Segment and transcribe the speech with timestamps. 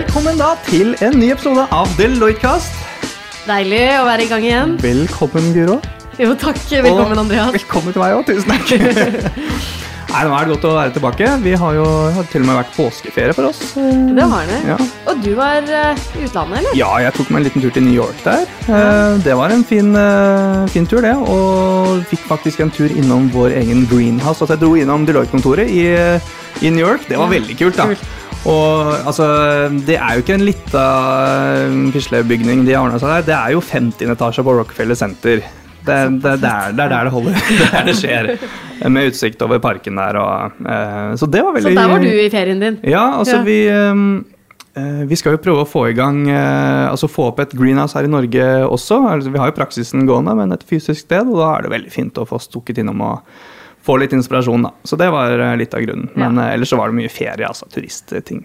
[0.00, 2.72] Velkommen da til en ny episode av Deloitte-kast.
[3.44, 4.70] Deilig å være i gang igjen.
[4.80, 5.74] Velkommen, Guro.
[6.20, 6.56] Jo, takk.
[6.70, 7.52] Velkommen, Og Andreas.
[7.58, 8.22] Velkommen til meg òg.
[8.30, 8.70] Tusen takk.
[10.10, 11.26] Nei, Nå er det godt å være tilbake.
[11.44, 11.84] Vi har jo
[12.16, 13.60] har til og med vært påskeferie for oss.
[13.76, 14.60] Det har det.
[14.72, 14.78] Ja.
[15.12, 16.78] Og du var eh, i utlandet, eller?
[16.80, 18.48] ja, jeg tok meg en liten tur til New York der.
[18.72, 21.12] Eh, Det var en fin, eh, fin tur, det.
[21.28, 24.40] Og fikk faktisk en tur innom vår egen greenhouse.
[24.40, 25.84] Altså, jeg dro innom Deloitte-kontoret i,
[26.64, 27.04] i New York.
[27.06, 27.92] Det var Ja, veldig kult, da.
[27.92, 28.08] kult.
[28.48, 29.26] Og altså,
[29.86, 30.84] det er jo ikke en lita
[31.92, 33.26] pislebygning de har ordna seg der.
[33.28, 34.12] Det er jo 50.
[34.14, 35.42] etasje på Rockefeller Center.
[35.80, 37.36] Det, det, det, er, det er der det holder.
[37.58, 38.26] Det er der det skjer.
[38.92, 42.10] Med utsikt over parken der og uh, Så det var veldig Så der var du
[42.10, 42.76] i ferien din.
[42.84, 43.42] Ja, altså Ja.
[43.44, 47.52] vi eh, vi skal jo prøve å få i gang eh, Altså få opp et
[47.56, 49.00] greenhouse her i Norge også.
[49.08, 51.92] Altså, vi har jo praksisen gående, men et fysisk sted, og da er det veldig
[51.92, 53.24] fint å få stukket innom og
[53.82, 54.72] få litt inspirasjon, da.
[54.84, 56.10] Så det var eh, litt av grunnen.
[56.14, 56.48] Men Ja.
[56.48, 58.44] eh, ellers så var det mye ferie, altså turistting.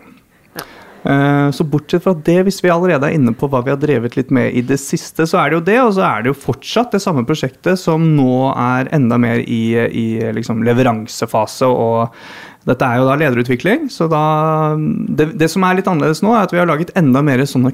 [1.06, 4.16] Eh, Så bortsett fra det, hvis vi allerede er inne på hva vi har drevet
[4.18, 6.40] litt med i det siste, så er det jo det, og så er det jo
[6.52, 11.68] fortsatt det samme prosjektet som nå er enda mer i, i liksom leveransefase.
[11.70, 12.10] og
[12.66, 14.24] dette er jo da lederutvikling, så da
[14.76, 17.70] det, det som er litt annerledes nå, er at vi har laget enda mer sånne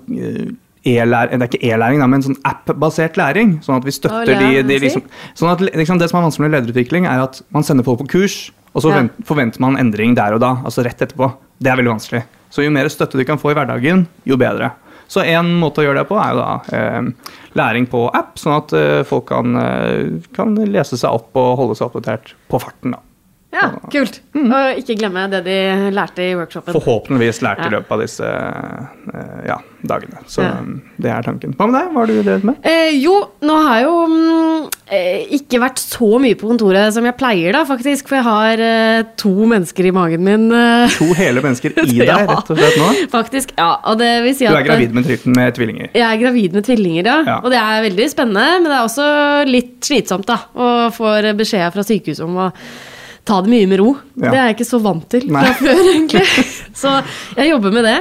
[0.85, 3.59] e-læring, det er ikke e-læring, men men sånn app-basert læring.
[3.61, 5.03] Sånn at vi støtter oh, de, de liksom,
[5.37, 8.07] sånn at liksom, Det som er vanskelig med lederutvikling, er at man sender folk på
[8.17, 9.01] kurs, og så Ja.
[9.01, 11.33] vent- forventer man endring der og da, altså rett etterpå.
[11.61, 12.23] Det er veldig vanskelig.
[12.49, 14.71] Så jo mer støtte du kan få i hverdagen, jo bedre.
[15.11, 17.01] Så en måte å gjøre det på, er jo da eh,
[17.59, 21.75] læring på app, sånn at eh, folk kan, eh, kan lese seg opp og holde
[21.75, 22.91] seg oppdatert på farten.
[22.95, 22.99] da.
[23.51, 24.21] Ja, kult.
[24.33, 24.47] Mm.
[24.55, 25.55] Og ikke glemme det de
[25.91, 26.71] lærte i workshopen.
[26.77, 27.73] Forhåpentligvis lærte i Ja.
[27.77, 30.21] løpet av disse eh, ja, dagene.
[30.31, 30.51] Så Ja.
[30.61, 31.53] um, det er tanken.
[31.59, 31.89] Hva med deg?
[31.91, 32.55] Hva har du drevet med?
[32.63, 37.03] Eh, jo, nå har jeg jo mm, eh, ikke vært så mye på kontoret som
[37.09, 38.07] jeg pleier, da, faktisk.
[38.07, 40.47] For jeg har eh, to mennesker i magen min.
[40.55, 42.89] eh, To hele mennesker i deg, rett og slett nå.
[43.11, 43.51] faktisk.
[43.59, 45.91] Ja, og det vil si Du er gravid med, med tvillinger.
[45.93, 47.11] Jeg er gravid med tvillinger.
[47.27, 47.41] Ja.
[47.43, 49.09] Og det er veldig spennende, men det er også
[49.51, 50.39] litt slitsomt, da.
[50.55, 52.49] Og får beskjed fra sykehuset om å
[53.25, 53.91] ta det mye med ro.
[54.15, 54.29] Ja.
[54.31, 55.43] Det er jeg ikke så vant til Nei.
[55.45, 56.25] fra før, egentlig.
[56.81, 56.93] Så
[57.37, 57.97] jeg jobber med det.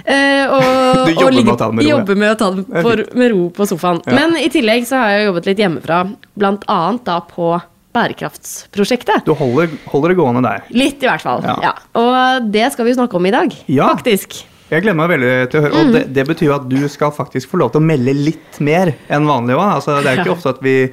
[0.00, 1.88] Eh, og, Du jobber og med å ta det med ro.
[1.90, 4.00] Jobber med å ta det for, med ro på sofaen.
[4.06, 4.14] Ja.
[4.16, 5.98] Men i tillegg så har jeg jobbet litt hjemmefra,
[6.40, 7.50] blant annet da på
[7.96, 9.24] bærekraftsprosjektet.
[9.26, 10.62] Du holder, holder det gående der.
[10.74, 11.42] Litt, i hvert fall.
[11.46, 11.56] Ja.
[11.70, 11.72] Ja.
[11.98, 13.90] Og det skal vi snakke om i dag, Ja.
[13.96, 14.44] faktisk.
[14.70, 15.72] Jeg gleder meg veldig til å høre.
[15.80, 15.92] Og Mm.
[15.96, 19.26] det, det betyr at du skal faktisk få lov til å melde litt mer enn
[19.26, 19.74] vanlig òg.
[19.74, 20.92] Altså, det er ikke ofte at vi,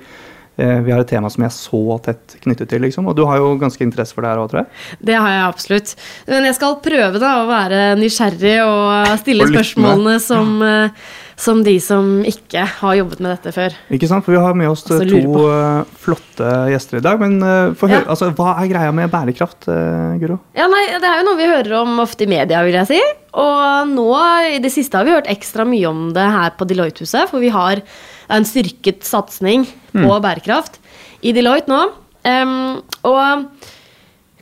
[0.57, 3.05] vi har et tema som jeg er så tett knyttet til, liksom.
[3.11, 4.97] Og du har jo ganske interesse for det her òg, tror jeg.
[5.05, 5.93] Det har jeg absolutt.
[6.27, 10.89] Men jeg skal prøve da å være nysgjerrig og stille Og spørsmålene som, eh,
[11.37, 13.75] som de som ikke har jobbet med dette før.
[13.93, 14.25] Ikke sant?
[14.25, 17.19] For vi har med oss Altså, to eh, flotte gjester i dag.
[17.21, 18.01] Men eh, Ja.
[18.09, 20.39] altså, hva er greia med bærekraft, eh, Guro?
[20.57, 23.01] Ja, nei, Det er jo noe vi hører om ofte i media, vil jeg si.
[23.37, 24.09] Og nå
[24.55, 27.29] i det siste har vi hørt ekstra mye om det her på Deloitte-huset.
[27.29, 27.83] For vi har
[28.33, 30.79] en styrket satsing på bærekraft
[31.25, 31.81] i Deloitte nå.
[32.27, 33.47] Um, og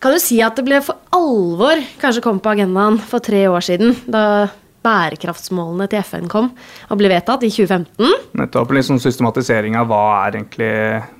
[0.01, 3.63] kan du si at det ble for alvor kanskje kom på agendaen for tre år
[3.65, 3.95] siden.
[4.09, 4.47] Da
[4.85, 6.51] bærekraftsmålene til FN kom
[6.89, 8.27] og ble vedtatt i 2015.
[8.37, 10.69] Nettopp litt sånn systematisering av hva er egentlig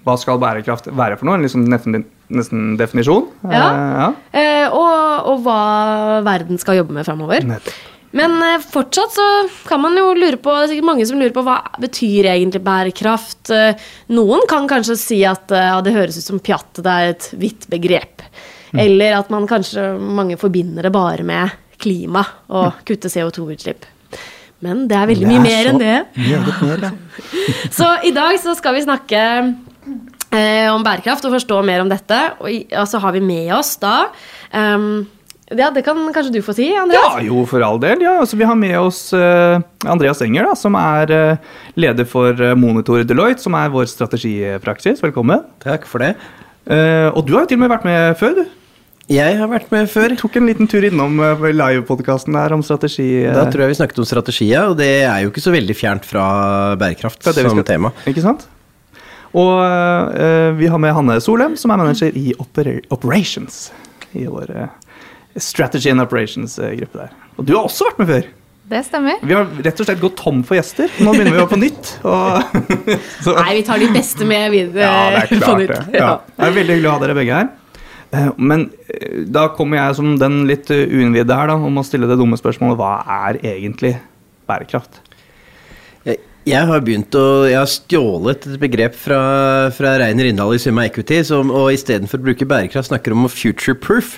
[0.06, 1.42] Hva skal bærekraft være for noe?
[1.42, 3.26] Liksom nesten, nesten definisjon?
[3.50, 3.66] Ja.
[3.66, 4.08] Eh, ja.
[4.38, 5.60] Eh, og, og hva
[6.28, 7.46] verden skal jobbe med framover.
[7.56, 7.95] Nettopp.
[8.16, 9.28] Men eh, fortsatt så
[9.68, 12.64] kan man jo lure på Det er sikkert mange som lurer på hva betyr egentlig
[12.64, 13.52] bærekraft.
[13.52, 17.16] Eh, Noen kan kanskje si at eh, ja, det høres ut som pjatt, det er
[17.16, 18.24] et vidt begrep.
[18.72, 18.80] Mm.
[18.86, 22.24] Eller at man kanskje mange forbinder det bare med klima
[22.56, 23.84] og kutte CO2-utslipp.
[24.64, 25.96] Men det er veldig mye Det er mer enn det.
[26.16, 26.92] Mer, ja.
[27.78, 29.26] Så i dag så skal vi snakke
[30.32, 32.22] eh, om bærekraft og forstå mer om dette.
[32.40, 34.08] Og, i, og så har vi med oss da
[34.56, 35.04] ehm,
[35.54, 37.04] Ja, det kan kanskje du få si, Andreas?
[37.20, 38.02] Ja, jo, for all del.
[38.02, 42.34] Ja, altså, vi har med oss uh, Andreas Enger, da, som er uh, leder for
[42.42, 45.04] uh, Monitor Deloitte, som er vår strategipraksis.
[45.06, 45.44] Velkommen.
[45.62, 46.16] Takk for det.
[46.66, 48.46] Uh, og du har jo til og med vært med før, du.
[49.14, 50.16] Jeg har vært med før.
[50.18, 53.06] Tok en liten tur innom uh, livepodkasten der om strategi.
[53.28, 55.54] eh, Da tror jeg vi snakket om strategi, ja, og det er jo ikke så
[55.54, 56.26] veldig fjernt fra
[56.82, 57.92] bærekraft det det som skal- tema.
[58.10, 58.48] Ikke sant?
[59.36, 63.68] Og eh, vi har med Hanne Solem, som er manager i Oper Operations.
[64.18, 64.74] I vår eh,
[65.38, 67.14] Strategy and Operations-gruppe der.
[67.36, 68.28] Og du har også vært med før.
[68.66, 69.20] Det stemmer.
[69.22, 70.90] Vi har rett og slett gått tom for gjester.
[71.06, 71.90] Nå begynner vi å på nytt.
[72.08, 72.56] Og,
[73.26, 74.88] så, Nei, vi tar de beste med videre.
[74.88, 75.74] ja, det er på klart nytt.
[75.76, 76.00] det.
[76.02, 76.08] Ja.
[76.34, 77.52] Det er veldig hyggelig å ha dere begge her.
[78.16, 81.84] Eh, Men eh, da kommer jeg som den litt eh, uinnvidde her da, om å
[81.86, 82.94] stille det dumme spørsmålet hva
[83.28, 83.94] er egentlig
[84.50, 84.98] bærekraft?
[86.10, 86.18] Jeg,
[86.50, 89.20] jeg har begynt å Jeg har stjålet et begrep fra,
[89.78, 93.32] fra Reiner Rindal i Summa Equity, som, og istedenfor å bruke bærekraft, snakker om å
[93.34, 94.16] future-proof.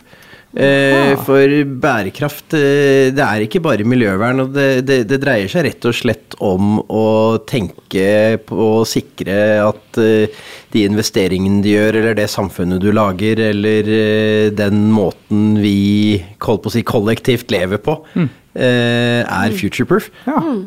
[0.56, 1.52] Eh, for
[1.84, 4.40] bærekraft, eh, det er ikke bare miljøvern.
[4.46, 9.36] og det, det, det, dreier seg rett og slett om å tenke på å sikre
[9.66, 10.32] at eh,
[10.72, 16.58] de investeringene du gjør, eller det samfunnet du lager, eller eh, den måten vi på
[16.58, 18.30] å si, kollektivt lever på, mm.
[18.56, 20.10] eh, er future-proof.
[20.30, 20.40] Ja.
[20.40, 20.66] Mm.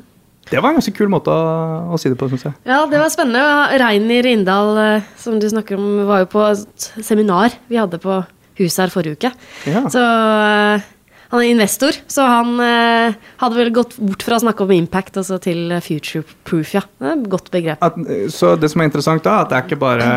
[0.51, 2.57] Det var en ganske kul måte å, å si det på, syns jeg.
[2.67, 3.71] Ja, det var spennende.
[3.81, 8.19] Reiner Rindal, eh, som du snakker om, var jo på et seminar vi hadde på
[8.59, 9.31] huset her forrige uke.
[9.71, 9.85] Ja.
[9.93, 10.89] Så eh,
[11.31, 15.21] han er investor, så han eh, hadde vel gått bort fra å snakke om impact
[15.21, 16.83] altså til future proof, ja.
[16.99, 17.85] Det er et godt begrep.
[17.87, 17.99] At,
[18.35, 20.09] så det som er interessant da, at det er ikke bare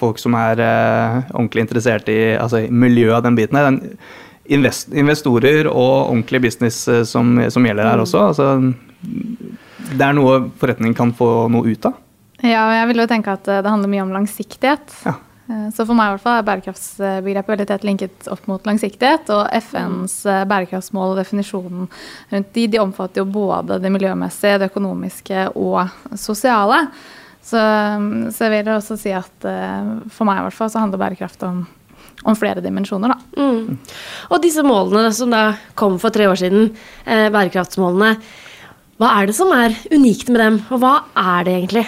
[0.00, 3.78] folk som er eh, ordentlig interessert i altså, miljøet av den biten her.
[4.48, 8.04] Invest, investorer og ordentlig business eh, som, som gjelder her mm.
[8.04, 8.26] også.
[8.28, 8.52] Altså,
[9.88, 11.96] det er noe forretningen kan få noe ut av?
[12.44, 15.00] Ja, og jeg vil jo tenke at eh, det handler mye om langsiktighet.
[15.08, 15.16] Ja.
[15.48, 19.30] Eh, så for meg i hvert fall er bærekraftsbegrepet veldig tett linket opp mot langsiktighet.
[19.34, 21.88] Og FNs eh, bærekraftsmål og definisjonen
[22.32, 26.84] rundt de, de omfatter jo både det miljømessige, det økonomiske og sosiale.
[27.48, 27.60] Så,
[28.34, 29.44] så jeg vil også si at
[30.12, 31.62] for meg i hvert fall så handler bærekraft om,
[32.28, 33.40] om flere dimensjoner, da.
[33.40, 33.78] Mm.
[34.28, 36.68] Og disse målene som da kom for tre år siden,
[37.06, 38.18] eh, bærekraftsmålene,
[38.98, 41.86] hva er det som er unikt med dem, og hva er det egentlig?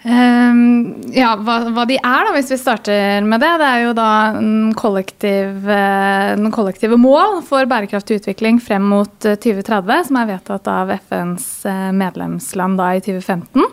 [0.00, 3.50] Um, ja, hva, hva, de er, da, hvis vi starter med det.
[3.60, 9.92] Det er jo da en kollektiv, en kollektive mål for bærekraftig utvikling frem mot 2030,
[9.92, 13.68] eh, som er vedtatt av FNs eh, medlemsland da i 2015.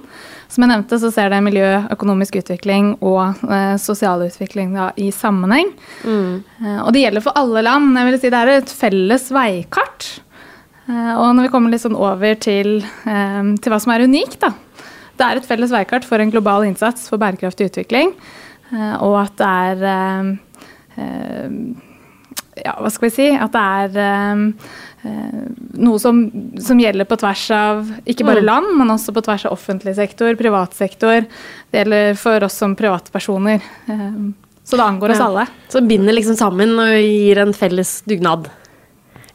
[0.51, 5.13] Som jeg nevnte, så ser det miljø, økonomisk utvikling og eh, sosial utvikling da, i
[5.15, 5.71] sammenheng.
[6.03, 6.38] Mm.
[6.59, 7.95] Uh, og det gjelder for alle land.
[7.95, 10.12] Jeg vil si Det er et felles veikart
[10.88, 14.39] Eh, og når vi kommer litt sånn over til, eh, til, hva som er unikt,
[14.39, 14.53] da.
[15.18, 18.14] Det er et felles veikart for en global innsats for bærekraftig utvikling.
[18.72, 19.78] Eh, og at det er
[22.58, 23.28] Ja, hva skal vi si?
[23.38, 24.56] At det er
[25.78, 26.24] noe som,
[26.58, 28.48] som, gjelder på tvers av ikke bare mm.
[28.48, 31.22] land, men også på tvers av offentlig sektor, privat sektor.
[31.70, 33.62] Det gjelder for oss som privatpersoner.
[34.68, 35.46] Så det angår oss alle.
[35.70, 38.50] Så binder liksom sammen og gir en felles dugnad.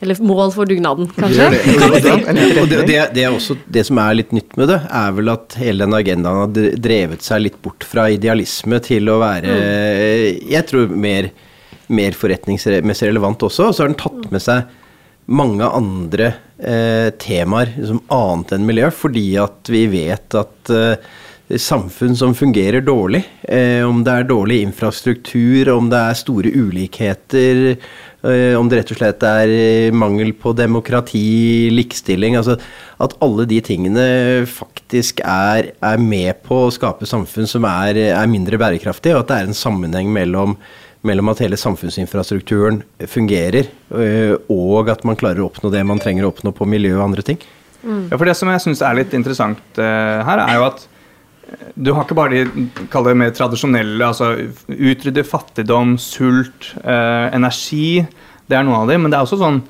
[0.02, 1.48] Eller mål for dugnaden, kanskje?
[1.52, 5.54] Det, det, det, det, også det som er litt nytt med det, er vel at
[5.60, 10.42] hele den agendaen har drevet seg litt bort fra idealisme til å være mm.
[10.50, 11.30] Jeg tror mer,
[11.94, 13.70] mer forretningsmessig relevant også.
[13.70, 14.78] Og så har den tatt med seg
[15.30, 21.12] mange andre eh, temaer som annet enn miljø, fordi at vi vet at eh,
[21.62, 27.76] samfunn som fungerer dårlig, eh, om det er dårlig infrastruktur, om det er store ulikheter,
[28.22, 32.54] om det rett og slett er eh, mangel på demokrati, likestilling altså
[33.02, 34.04] At alle de tingene
[34.46, 39.32] faktisk er, er med på å skape samfunn som er, er, mindre bærekraftige, og at
[39.32, 40.54] det er en sammenheng mellom,
[41.02, 46.28] mellom at hele samfunnsinfrastrukturen fungerer, eh, og at man klarer å oppnå det man trenger
[46.28, 47.42] å oppnå på miljø og andre ting.
[47.82, 48.06] Mm.
[48.12, 50.86] Ja, for Det som jeg syns er litt interessant uh, her, er jo at
[51.74, 54.34] du har ikke bare de mer tradisjonelle, altså
[54.68, 58.04] utrydde fattigdom, sult, eh, energi.
[58.46, 59.62] Det er noe av det, men det er også sånn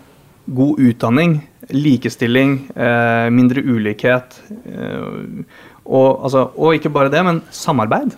[0.52, 1.36] god utdanning,
[1.70, 4.40] likestilling, eh, mindre ulikhet.
[4.66, 5.44] Eh,
[5.84, 8.14] og, altså, og, ikke bare det, men samarbeid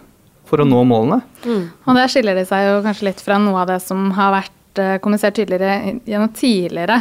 [0.49, 1.23] for å nå målene.
[1.45, 1.69] Mm.
[1.87, 4.83] Og der skiller det seg jo kanskje litt fra noe av det som har vært
[4.83, 6.99] eh, kommunisert tydeligere gjennom tidligere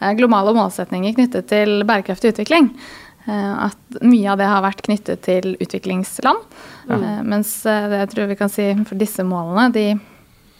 [0.00, 2.70] eh, globale målsetninger knyttet til bærekraftig utvikling.
[3.24, 6.42] Eh, at mye av det har vært knyttet til utviklingsland.
[6.90, 6.98] Ja.
[6.98, 9.86] Eh, mens eh, det jeg tror vi kan si for disse målene, de,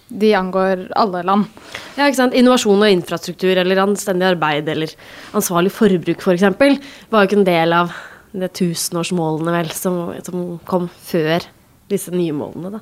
[0.08, 1.50] de angår alle land.
[1.98, 2.36] Ja, ikke sant?
[2.38, 4.94] Innovasjon og infrastruktur eller anstendig arbeid eller
[5.36, 6.46] ansvarlig forbruk f.eks.
[6.56, 6.80] For
[7.12, 7.92] var jo ikke en del av
[8.34, 11.44] de tusenårsmålene vel, som, som, kom før
[11.92, 12.78] disse nye målene.
[12.78, 12.80] Da.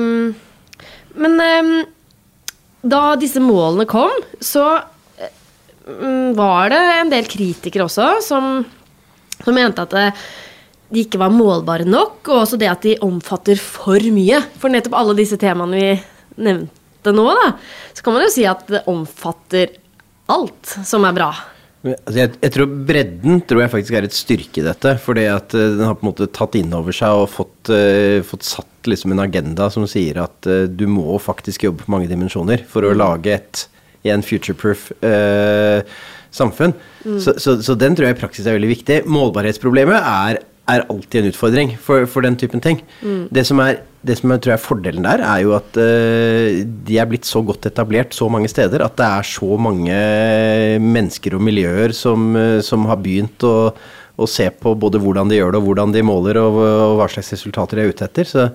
[0.00, 0.32] Um,
[1.20, 1.74] men um,
[2.88, 4.64] da disse målene kom, så
[5.84, 8.64] um, var det en del kritikere også som
[9.44, 10.22] som mente at eh,
[10.88, 14.40] de ikke var målbare nok, og også det at de omfatter for mye.
[14.60, 15.90] For nettopp alle disse temaene vi
[16.48, 17.52] nevnte nå, da,
[17.92, 19.76] så kan man jo si at det omfatter
[20.32, 21.30] alt som er bra.
[21.86, 24.96] Altså jeg, jeg, tror Bredden tror jeg faktisk er et styrke i dette.
[24.98, 28.18] fordi at uh, den har på en måte tatt inn over seg og fått, uh,
[28.26, 32.10] fått satt liksom en agenda som sier at uh, du må faktisk jobbe på mange
[32.10, 32.98] dimensjoner for å mm.
[32.98, 33.64] lage et
[34.06, 34.90] igjen future-proof
[36.34, 36.74] samfunn.
[37.04, 37.18] Mm.
[37.22, 39.02] Så, så, så, den tror jeg i praksis er veldig viktig.
[39.10, 42.82] Målbarhetsproblemet er, er alltid en utfordring for, for den typen ting.
[43.00, 43.28] Mm.
[43.34, 46.98] Det, som er, det som jeg tror er fordelen der, er jo at uh, de
[47.00, 50.00] er blitt så godt etablert så mange steder at det er så mange
[50.84, 53.70] mennesker og miljøer som, uh, som har begynt å,
[54.18, 57.08] å, se på både hvordan de gjør det, og hvordan de måler, og, og hva
[57.12, 58.28] slags resultater de er ute etter.
[58.28, 58.50] Så,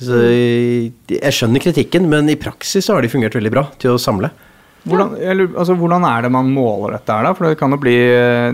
[0.00, 4.00] Så jeg skjønner kritikken, men i praksis så har de fungert veldig bra til å
[4.00, 4.32] samle.
[4.88, 7.34] Hvordan, eller, altså, hvordan er det man måler dette her, da?
[7.36, 7.98] For det kan jo bli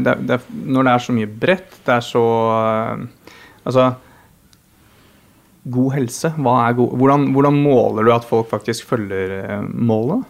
[0.03, 2.25] det, det, Når det er så mye bredt, det er så
[3.67, 3.93] Altså
[5.67, 10.23] God helse, hva er god, hvordan, hvordan måler du at folk faktisk følger målet?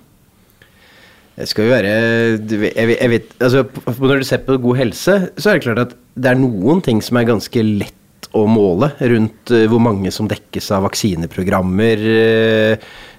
[1.37, 3.67] Det skal jo være jeg, jeg vet, altså,
[4.01, 7.03] Når du ser på god helse, så er det klart at det er noen ting
[7.05, 12.03] som er ganske lett å måle rundt uh, hvor mange som dekkes av vaksineprogrammer.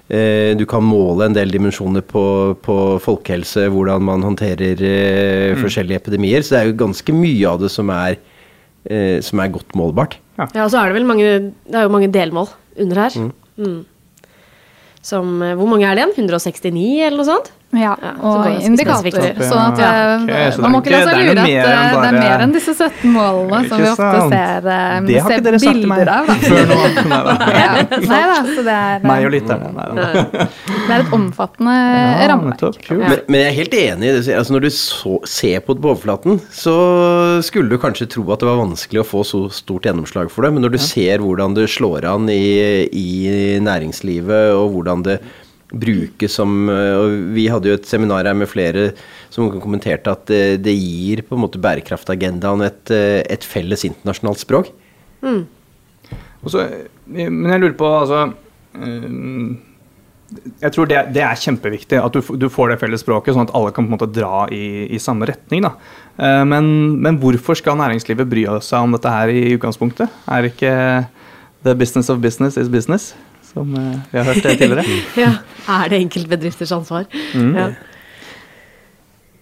[0.08, 2.22] Uh, du kan måle en del dimensjoner på,
[2.64, 5.60] på folkehelse, hvordan man håndterer mm.
[5.60, 6.44] forskjellige epidemier.
[6.44, 8.16] Så det er jo ganske mye av det som er,
[9.20, 10.14] som er godt målbart.
[10.38, 10.46] Ja.
[10.54, 11.28] ja, og så er det vel mange,
[11.68, 12.48] det er jo mange delmål
[12.80, 13.18] under her.
[13.20, 13.32] Mm.
[13.58, 14.30] Mm.
[15.04, 16.30] Som, hvor mange er det igjen?
[16.30, 17.52] 169 eller noe sånt?
[17.76, 17.90] Ja,
[18.24, 19.34] og indikatorer.
[19.44, 19.88] Sånn at ja.
[19.92, 22.52] Eh, okay, så man må ikke la seg lure at eh, det er mer enn
[22.54, 26.30] disse 17 målene som vi ofte ser, uh, ser bilder av.
[27.60, 27.66] ja.
[27.92, 29.84] Nei da, så det er Meg og lytterne.
[29.98, 30.06] Det
[30.96, 32.88] er et omfattende ja, rammeverk.
[32.88, 34.22] Men, men, jeg er helt enig i det.
[34.38, 36.76] Altså, når du så, ser på det på overflaten, så
[37.44, 40.54] skulle du kanskje tro at det var vanskelig å få så stort gjennomslag for det,
[40.56, 43.10] men når du ser hvordan det slår an i, i
[43.60, 45.18] næringslivet, og hvordan det
[45.68, 48.90] bruke som eh, og Vi hadde jo et seminar her med flere
[49.32, 54.40] som kommenterte at det, det gir på en måte bærekraftagendaen et, eh, et felles internasjonalt
[54.40, 54.72] språk.
[55.20, 55.44] Mm.
[56.46, 56.64] Også,
[57.10, 58.20] men jeg lurer på, altså
[58.78, 63.48] eh, Jeg tror det, det er kjempeviktig at du, du, får det felles språket, sånn
[63.48, 65.66] at alle kan på en måte dra i, i samme retning.
[65.68, 65.74] da.
[66.18, 70.10] Men, men, hvorfor skal næringslivet bry seg om dette her i utgangspunktet?
[70.26, 70.72] Er ikke
[71.62, 73.12] the business of business is business?
[73.52, 74.98] Som eh, vi har hørt det tidligere.
[75.24, 75.30] ja,
[75.68, 77.06] Er det enkeltbedrifters ansvar?
[77.34, 77.54] Mm.
[77.56, 77.68] Ja.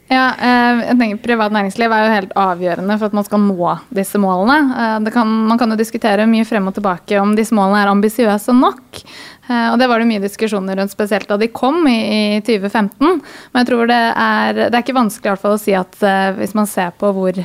[0.06, 3.72] Ja, eh, jeg tenker Privat næringsliv er jo helt avgjørende for at man skal nå
[3.98, 4.58] disse målene.
[4.82, 8.54] Eh, kan, man kan jo diskutere mye frem og tilbake om disse målene er ambisiøse
[8.54, 9.02] nok.
[9.46, 12.00] Og det var det mye diskusjoner rundt, spesielt da de kom i,
[12.34, 13.20] i 2015.
[13.52, 16.00] Men jeg tror det er, det er ikke vanskelig i hvert fall å si at
[16.34, 17.38] hvis man ser på hvor,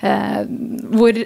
[0.00, 1.20] hvor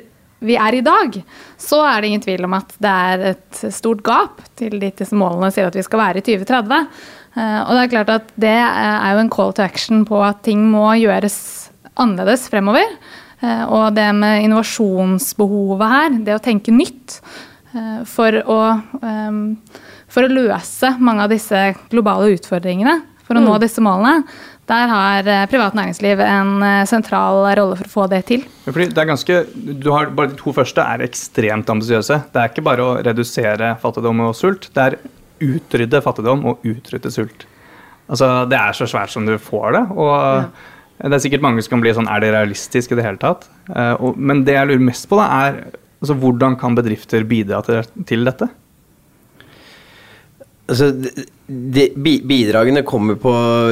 [0.45, 1.17] vi er i dag,
[1.59, 5.17] så er det ingen tvil om at det er et stort gap til de disse
[5.19, 6.87] målene sier at vi skal være i 2030.
[7.39, 10.43] Eh, og det er klart at det er jo en call to action på at
[10.47, 11.39] ting må gjøres
[11.99, 12.97] annerledes fremover.
[13.43, 17.19] Eh, og det med innovasjonsbehovet her, det å tenke nytt
[17.75, 18.61] eh, for å,
[20.09, 23.51] for å løse mange av disse globale utfordringene, for å mm.
[23.51, 24.23] nå disse målene,
[24.69, 28.47] der har eh, privat næringsliv en eh, sentral rolle for å få det til.
[28.69, 32.21] Det er ganske, du har, bare De to første er ekstremt ambisiøse.
[32.33, 34.71] Det er ikke bare å redusere fattigdom og sult.
[34.75, 34.99] Det er
[35.45, 37.47] utrydde fattigdom og utrydde sult.
[38.09, 39.85] Altså, Det er så svært som du får det.
[39.97, 40.49] og ja.
[40.99, 43.47] Det er sikkert mange som kan bli sånn Er det realistisk i det hele tatt?
[43.71, 45.61] Uh, men det jeg lurer mest på, da, er
[46.03, 48.49] altså, hvordan kan bedrifter bidra til dette?
[50.69, 50.91] Altså,
[51.49, 53.31] de, bidragene kommer på,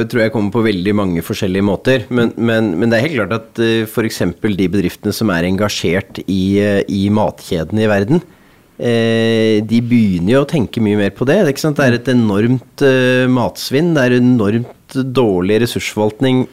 [0.09, 2.07] tror jeg kommer på veldig mange forskjellige måter.
[2.09, 4.23] Men, men, men det er helt klart at uh, eh, f.eks.
[4.41, 10.41] de bedriftene som er engasjert i, uh, i matkjedene i verden, uh, de begynner jo
[10.41, 11.37] å tenke mye mer på det.
[11.45, 13.93] Det, det er et enormt uh, matsvinn.
[13.93, 16.45] Det er enormt dårlig ressursforvaltning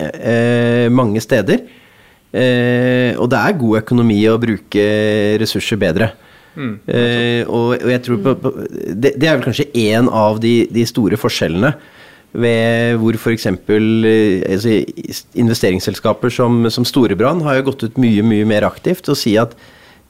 [0.90, 1.60] mange steder.
[2.34, 4.86] og det er god økonomi å bruke
[5.38, 6.08] ressurser bedre.
[6.54, 10.38] Mm, eh, og, og, jeg tror på, på det, det, er vel kanskje én av
[10.42, 11.72] de, de, store forskjellene
[12.44, 13.48] ved hvor f.eks.
[13.50, 14.78] Eh, altså,
[15.38, 19.54] investeringsselskaper som, som Storebrand har jo gått ut mye, mye mer aktivt og si at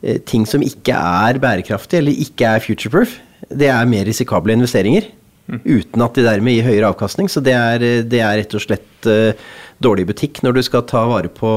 [0.02, 5.10] eh, ting som ikke er bærekraftige eller ikke er futureproof, det er mer risikable investeringer.
[5.44, 5.60] Mm.
[5.60, 7.28] Uten at de dermed gir høyere avkastning.
[7.28, 9.36] Så det er, det er rett og slett uh,
[9.84, 11.50] dårlig butikk når du skal ta vare på,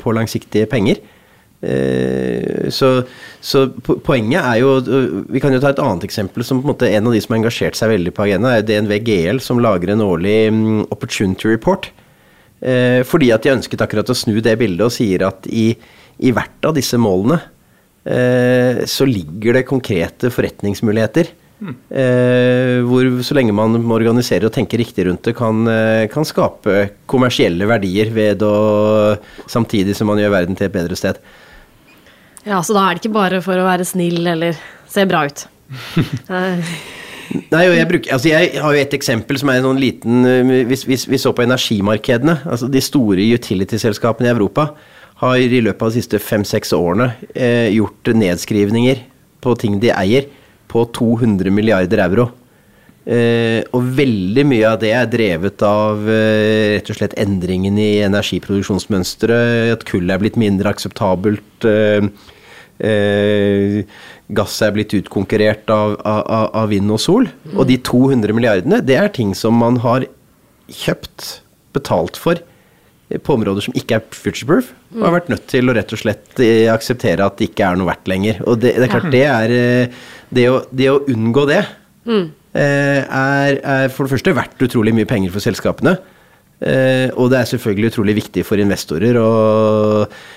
[0.00, 1.00] på langsiktige penger.
[1.60, 3.02] Eh, så,
[3.44, 4.70] så, poenget er jo
[5.28, 6.44] Vi kan jo ta et annet eksempel.
[6.44, 8.64] som på En måte en av de som har engasjert seg veldig på agenda, er
[8.66, 11.90] DNV GL, som lager en årlig mm, opportunity report.
[12.60, 15.72] Eh, fordi at de ønsket akkurat å snu det bildet og sier at i,
[16.20, 17.38] i hvert av disse målene
[18.04, 21.36] eh, så ligger det konkrete forretningsmuligheter.
[21.60, 21.74] Mm.
[22.88, 25.58] hvor så lenge man organiserer og tenker riktig rundt det, kan,
[26.08, 28.54] kan skape kommersielle verdier ved å
[29.44, 31.20] Samtidig som man gjør verden til et bedre sted.
[32.46, 34.56] Ja, Så da er det ikke bare for å være snill eller
[34.88, 35.44] se bra ut.
[37.52, 40.24] Nei, jeg, bruker, altså jeg, har jo et eksempel som er en sånn liten
[40.66, 44.72] Hvis Hvis vi så på energimarkedene, altså de store utility-selskapene i Europa
[45.20, 49.02] har i løpet av de siste fem-seks årene eh, gjort nedskrivninger
[49.44, 50.26] på ting de eier,
[50.70, 52.30] på 200 milliarder euro.
[53.08, 58.02] Eh, og veldig mye av det er drevet av eh, rett og slett endringen i
[58.04, 59.72] energiproduksjonsmønsteret.
[59.78, 61.66] At kull er blitt mindre akseptabelt.
[61.68, 62.10] Eh,
[62.84, 63.80] eh,
[64.36, 67.28] gass er blitt utkonkurrert av, av, av vind og sol.
[67.48, 67.56] Mm.
[67.56, 70.06] Og de 200 milliardene, det er ting som man har
[70.70, 71.40] kjøpt,
[71.74, 72.38] betalt for,
[73.10, 74.72] på områder som ikke er future-proof.
[74.96, 77.78] Og har vært nødt til å rett og slett eh, akseptere at det ikke er
[77.78, 78.40] noe verdt lenger.
[78.46, 81.62] Og det, det er klart, det er eh, Det å, det å unngå det
[82.06, 82.26] mm.
[82.54, 85.98] Er, er for det første verdt utrolig mye penger for selskapene.
[86.60, 89.28] Eh, og det er selvfølgelig utrolig viktig for investorer å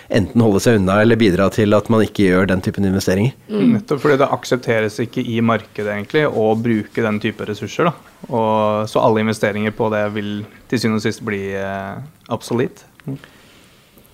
[0.07, 3.35] enten holde seg unna eller bidra til at man ikke gjør den typen investeringer.
[3.51, 3.73] Mm.
[3.75, 7.91] Nettopp fordi det aksepteres ikke i markedet egentlig å bruke den type ressurser.
[7.91, 8.15] Da.
[8.29, 10.31] Og, så alle investeringer på det vil
[10.71, 11.99] til syvende og sist bli eh,
[12.31, 12.85] absolutt.
[13.03, 13.19] Mm.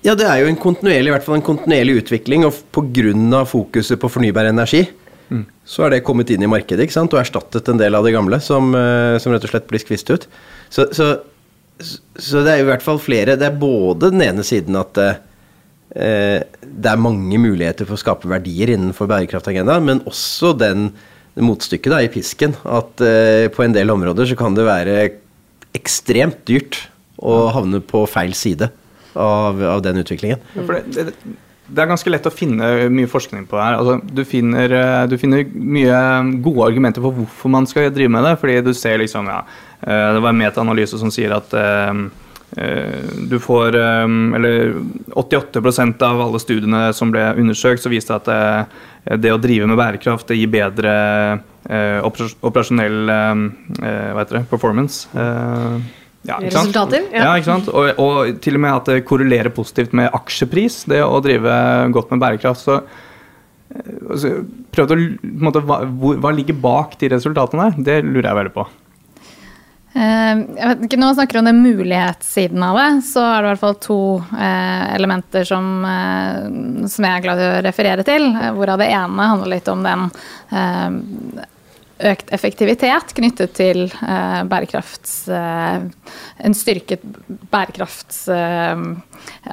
[0.07, 3.43] Ja, det er jo en kontinuerlig, i hvert fall en kontinuerlig utvikling, og pga.
[3.45, 4.87] fokuset på fornybar energi,
[5.29, 5.43] mm.
[5.65, 7.15] så er det kommet inn i markedet ikke sant?
[7.15, 10.11] og erstattet en del av det gamle, som, eh, som rett og slett blir skvist
[10.13, 10.29] ut.
[10.69, 11.13] Så, så
[11.79, 13.37] så det er i hvert fall flere.
[13.39, 18.29] Det er både den ene siden at eh, det er mange muligheter for å skape
[18.29, 20.89] verdier innenfor bærekraftagendaen, men også den
[21.39, 22.57] motstykket da, i pisken.
[22.67, 24.97] At eh, på en del områder så kan det være
[25.77, 26.83] ekstremt dyrt
[27.19, 28.69] å havne på feil side
[29.15, 30.41] av, av den utviklingen.
[30.55, 31.37] Ja, for det, det,
[31.69, 33.79] det, er ganske lett å finne mye forskning på det her.
[33.79, 36.03] Altså, du, finner, eh, du finner mye
[36.43, 38.37] gode argumenter for hvorfor man skal drive med det.
[38.41, 39.43] fordi du ser liksom, ja
[39.81, 42.01] Eh, det var en metaanalyse som sier at eh,
[42.59, 44.73] eh, du får Eller
[45.15, 48.27] 88% av alle studiene som ble undersøkt, så viste at
[49.19, 50.91] det å drive med bærekraft det gir bedre
[52.03, 55.07] operasjonell hva heter det, performance.
[56.27, 57.05] Ja, Resultater?
[57.13, 57.23] Ja.
[57.23, 57.69] ja, ikke sant?
[57.71, 61.53] Og, og, til og med at det korrelerer positivt med aksjepris, det å drive
[61.95, 62.65] godt med bærekraft.
[62.65, 62.81] Så
[64.09, 64.35] altså,
[64.75, 64.99] prøv å,
[65.47, 67.81] måte, hva, hva ligger bak de resultatene der?
[67.87, 68.67] Det lurer jeg veldig på.
[69.93, 73.79] Eh, Når man snakker om den mulighetssiden av det, så er det i hvert fall
[73.81, 74.01] to
[74.37, 76.43] eh, elementer som, eh,
[76.85, 78.29] som jeg er glad i å referere til.
[78.57, 80.09] Hvorav det ene handler litt om den
[81.99, 83.87] økt effektivitet knyttet til
[84.49, 85.27] bærekrafts...
[85.29, 87.03] en styrket
[87.51, 88.25] bærekrafts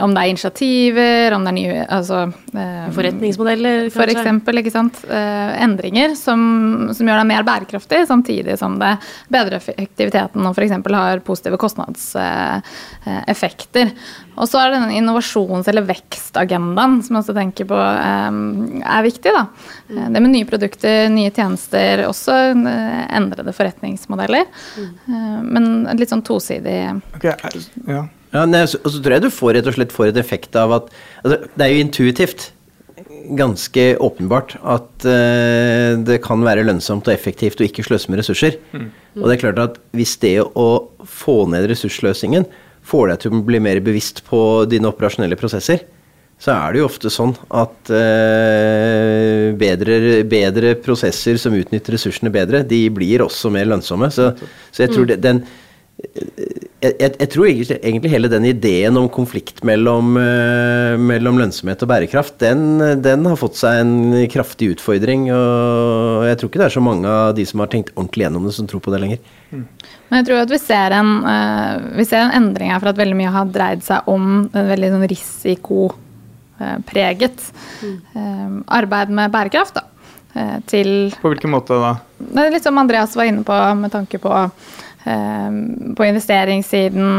[0.03, 2.19] om det er initiativer, om det er nye altså,
[2.53, 4.95] eh, Forretningsmodeller, For eksempel, ikke sant.
[5.09, 6.41] Eh, endringer som,
[6.93, 8.93] som, gjør deg mer bærekraftig, samtidig som det
[9.33, 10.75] bedrer effektiviteten og f.eks.
[10.97, 13.87] har positive kostnadseffekter.
[14.37, 18.33] Og så er det denne innovasjons- eller vekstagendaen som jeg også tenker på eh,
[18.83, 19.31] er viktig.
[19.33, 19.43] da.
[19.89, 20.13] Mm.
[20.13, 24.45] Det med nye produkter, nye tjenester, også endrede forretningsmodeller.
[24.77, 24.93] Mm.
[25.47, 25.65] Men
[25.97, 27.33] litt sånn tosidig okay,
[27.87, 28.03] ja.
[28.37, 30.75] Ja, nei, og så tror jeg du får rett og slett får et effekt av
[30.77, 32.51] at altså, Det er jo intuitivt
[33.37, 38.57] ganske åpenbart at uh, det kan være lønnsomt og effektivt å ikke sløse med ressurser.
[38.73, 38.89] Mm.
[39.19, 40.69] Og det er klart at hvis det å
[41.03, 42.47] få ned ressursløsningen
[42.87, 45.83] får deg til å bli mer bevisst på dine operasjonelle prosesser,
[46.39, 52.61] så er det jo ofte sånn at uh, bedre, bedre, prosesser som utnytter ressursene bedre,
[52.69, 54.11] de blir også mer lønnsomme.
[54.13, 54.33] Så,
[54.71, 55.43] så jeg tror det, den
[55.97, 61.89] jeg, jeg, tror egentlig, egentlig, hele den ideen om konflikt mellom, uh, mellom lønnsomhet og
[61.91, 62.61] bærekraft, den,
[63.03, 63.95] den, har fått seg en
[64.33, 65.23] kraftig utfordring.
[65.33, 68.45] Og jeg tror ikke det er så mange av de som har tenkt ordentlig gjennom
[68.47, 69.19] det, som tror på det lenger.
[69.51, 69.65] Mm.
[70.11, 73.01] Men jeg tror at vi ser, en, uh, vi ser en endring her for at
[73.01, 77.39] veldig mye har dreid seg om en veldig sånn risikopreget
[77.83, 77.99] mm.
[78.15, 79.75] uh, arbeid med bærekraft.
[79.81, 79.85] da.
[80.69, 81.97] Til, på hvilken måte da?
[82.21, 84.51] Det er litt som Andreas var inne på med tanke på Eh,
[85.07, 87.11] på investeringssiden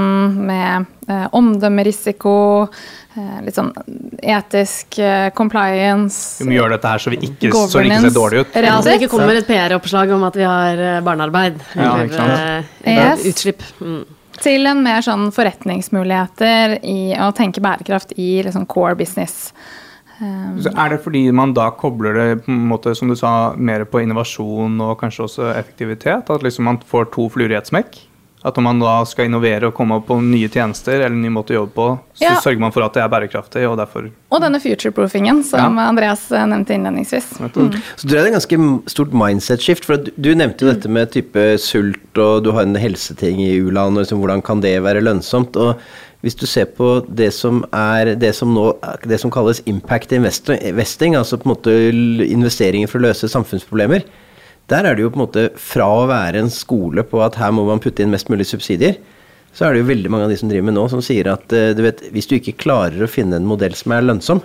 [0.47, 2.33] med eh, omdømmerisiko,
[3.15, 3.71] eh, litt sånn
[4.19, 4.99] etisk
[5.37, 8.59] compliance Vi må gjøre dette her så vi ikke, så det ikke ser dårlig ut.
[8.59, 13.63] Ja, så det ikke kommer et PR-oppslag om at vi har barnearbeid eller ja, utslipp.
[13.79, 14.05] Mm.
[14.37, 19.53] Til en mer sånn forretningsmuligheter i å tenke bærekraft i liksom core business.
[20.17, 23.53] Um, så er det fordi man da kobler det på en måte, som du sa,
[23.53, 26.29] mer på innovasjon og kanskje også effektivitet?
[26.33, 27.99] At liksom man får to fluer i ett smekk?
[28.45, 31.55] At om man da skal innovere og komme opp på nye tjenester eller ny måte
[31.55, 31.87] å jobbe på,
[32.19, 32.35] så ja.
[32.43, 35.87] sørger man for at det er bærekraftig, og derfor Og denne future-proofingen som ja.
[35.89, 37.31] Andreas eh, nevnte innledningsvis.
[37.41, 37.75] Mm.
[37.97, 38.59] Så du er et ganske
[38.93, 39.87] stort mindset-skift.
[39.89, 40.73] For du nevnte jo mm.
[40.75, 44.61] dette med type sult, og du har en helseting i u-land, og liksom, hvordan kan
[44.63, 45.57] det være lønnsomt?
[45.57, 45.81] og
[46.25, 48.71] hvis du ser på det som er det som nå
[49.05, 51.75] det som kalles impact investing, altså på en måte
[52.25, 54.07] investeringer for å løse samfunnsproblemer,
[54.67, 57.53] der er det jo på en måte fra å være en skole på at her
[57.55, 58.97] må man putte inn mest mulig subsidier,
[59.55, 61.53] så er det jo veldig mange av de som driver med nå, som sier at
[61.55, 64.41] eh, du vet, hvis du ikke klarer å finne en modell som er lønnsom,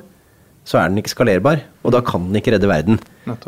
[0.69, 3.01] så er den ikke skalerbar, og da kan den ikke redde verden.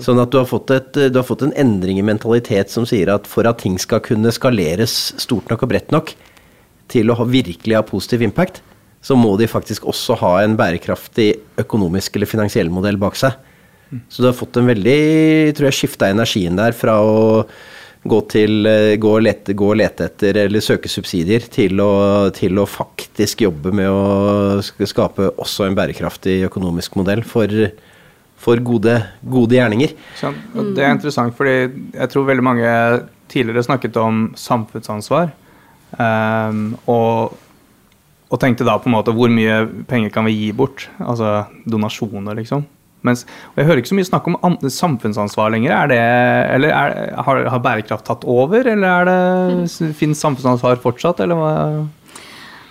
[0.03, 3.29] Sånn at du har, et, du har, fått en endring i mentalitet som sier at
[3.31, 6.11] for at ting skal kunne skaleres stort nok og bredt nok,
[6.95, 8.63] til å ha, virkelig ha positiv impact,
[9.05, 13.37] så må de faktisk også ha en bærekraftig økonomisk eller finansiell modell bak seg.
[14.09, 17.19] Så du har fått en veldig tror jeg, skifta energien der fra å
[18.05, 22.31] gå, til, eh, gå, og lete, gå og lete etter eller søke subsidier til å,
[22.37, 27.53] til å faktisk jobbe med å skape også en bærekraftig økonomisk modell for,
[28.41, 29.95] for gode, gode, gjerninger.
[30.21, 30.37] Sånn,
[30.77, 31.57] det er interessant, fordi
[31.95, 32.75] jeg tror veldig mange
[33.33, 35.33] tidligere snakket om samfunnsansvar.
[35.95, 37.35] Um, og,
[38.31, 40.89] og, tenkte da på en måte hvor mye penger kan vi gi bort?
[41.03, 42.65] Altså donasjoner, liksom.
[43.05, 45.75] Mens, og Jeg hører ikke så mye snakk om samfunnsansvar lenger.
[45.77, 46.01] Er det,
[46.55, 46.95] eller er,
[47.27, 49.19] har, har, bærekraft tatt over, eller er det,
[49.61, 49.93] mm.
[49.99, 51.53] finnes samfunnsansvar fortsatt, eller hva?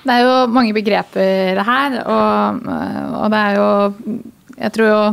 [0.03, 2.65] Det er jo mange begreper her, og,
[3.21, 3.69] og det er jo
[4.57, 5.03] Jeg tror jo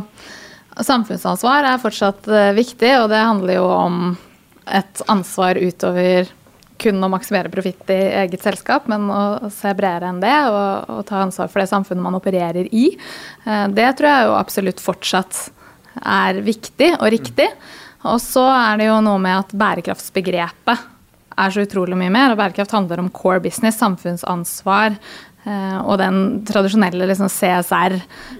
[0.84, 4.00] samfunnsansvar er fortsatt eh, viktig, og det handler jo om
[4.70, 6.30] et ansvar utover
[6.80, 11.02] kun å maksimere profitt i eget selskap, men å se bredere enn det og, og,
[11.08, 12.88] ta ansvar for det samfunnet man opererer i.
[13.44, 15.42] Eh, det tror jeg jo absolutt fortsatt
[16.00, 17.50] er viktig og riktig.
[18.08, 20.88] Og så er det jo noe med at bærekraftsbegrepet
[21.40, 22.32] er så utrolig mye mer.
[22.32, 24.96] Og bærekraft handler om core business, samfunnsansvar.
[25.44, 27.96] Eh, og den tradisjonelle liksom, CSR,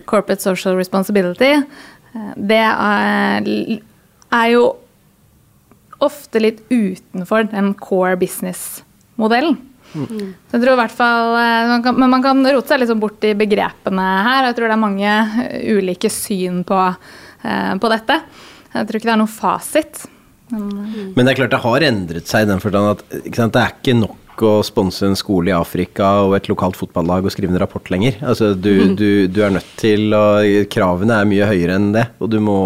[0.08, 3.50] corporate social responsibility, eh, det er,
[4.30, 4.64] er jo
[6.04, 9.58] ofte litt utenfor den core business-modellen.
[9.90, 10.06] Mm.
[10.46, 12.94] Så jeg tror i hvert fall, eh, man kan, Men man kan rote seg litt
[13.00, 14.46] bort i begrepene her.
[14.48, 16.78] Jeg tror det er mange eh, ulike syn på,
[17.42, 18.20] eh, på dette.
[18.70, 20.06] Jeg tror ikke det er noen fasit.
[20.50, 21.12] Men, mm.
[21.14, 23.04] men, det er klart det har endret seg i den forstand at
[23.36, 27.26] sant, det er ikke nok å sponse en skole i Afrika og et lokalt fotballag
[27.26, 28.16] og skrive en rapport lenger.
[28.24, 28.94] Altså, du, mm.
[28.96, 30.24] du, du er nødt til å
[30.72, 32.60] Kravene er mye høyere enn det, og du må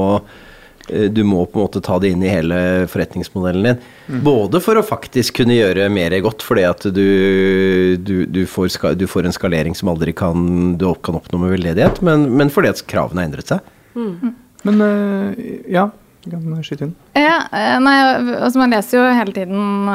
[0.88, 2.56] du må på en måte ta det inn i hele
[2.92, 3.78] forretningsmodellen din.
[4.08, 4.20] Mm.
[4.26, 9.06] Både for å faktisk kunne gjøre mer godt, fordi at du, du, du, får, du,
[9.08, 12.84] får, en skalering som aldri kan, du kan oppnå med veldedighet, men, men fordi at
[12.90, 13.74] kravene har endret seg.
[13.96, 14.34] Mm.
[14.64, 15.88] Men uh, ja,
[16.28, 16.94] kan skyte inn.
[17.16, 17.96] Ja, eh, nei,
[18.38, 19.90] altså Man leser jo hele tiden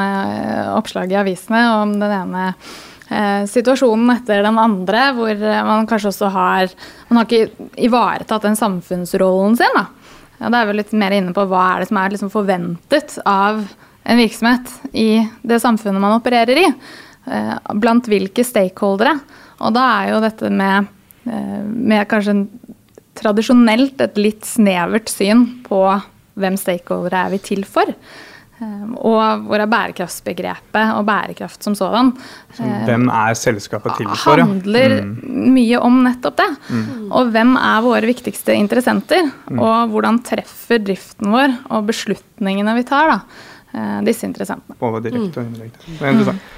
[0.76, 2.52] oppslag i avisene om den ene
[3.50, 6.68] situasjonen etter den andre, hvor man kanskje også har
[7.10, 9.74] Man har ikke ivaretatt den samfunnsrollen sin.
[9.74, 9.88] da
[10.40, 13.18] ja, Da er vi litt mer inne på hva er det som er liksom forventet
[13.28, 13.62] av
[14.10, 15.10] en virksomhet i
[15.46, 16.68] det samfunnet man opererer i.
[17.30, 19.18] Eh, blant hvilke stakeholdere.
[19.60, 20.88] Og da er jo dette med,
[21.28, 22.48] eh, med kanskje
[23.20, 25.84] tradisjonelt et litt snevert syn på
[26.40, 27.92] hvem stakeholdere er vi til for.
[28.60, 32.12] Ehm, og hvor er bærekraftsbegrepet og bærekraft som sådan.
[32.60, 34.42] Ehm, hvem er selskapet til for?
[34.42, 35.14] handler mm.
[35.56, 36.50] mye om nettopp det.
[36.68, 37.06] Mm.
[37.08, 39.30] Og hvem er våre viktigste interessenter?
[39.48, 39.62] Mm.
[39.64, 43.20] Og hvordan treffer driften vår og beslutningene vi tar, da,
[43.74, 44.76] eh, disse interessentene.
[44.82, 45.96] Både direkte og indirekte.
[45.96, 46.56] Det er interessant.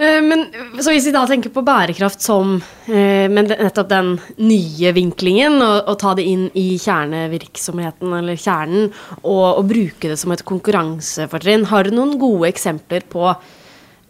[0.00, 0.46] Eh, men
[0.80, 2.54] så hvis vi da tenker på bærekraft som
[2.88, 8.88] eh, men nettopp den nye vinklingen, og, ta det inn i kjernevirksomheten eller kjernen,
[9.20, 13.28] og, og bruke det som et konkurransefortrinn, har du noen gode eksempler på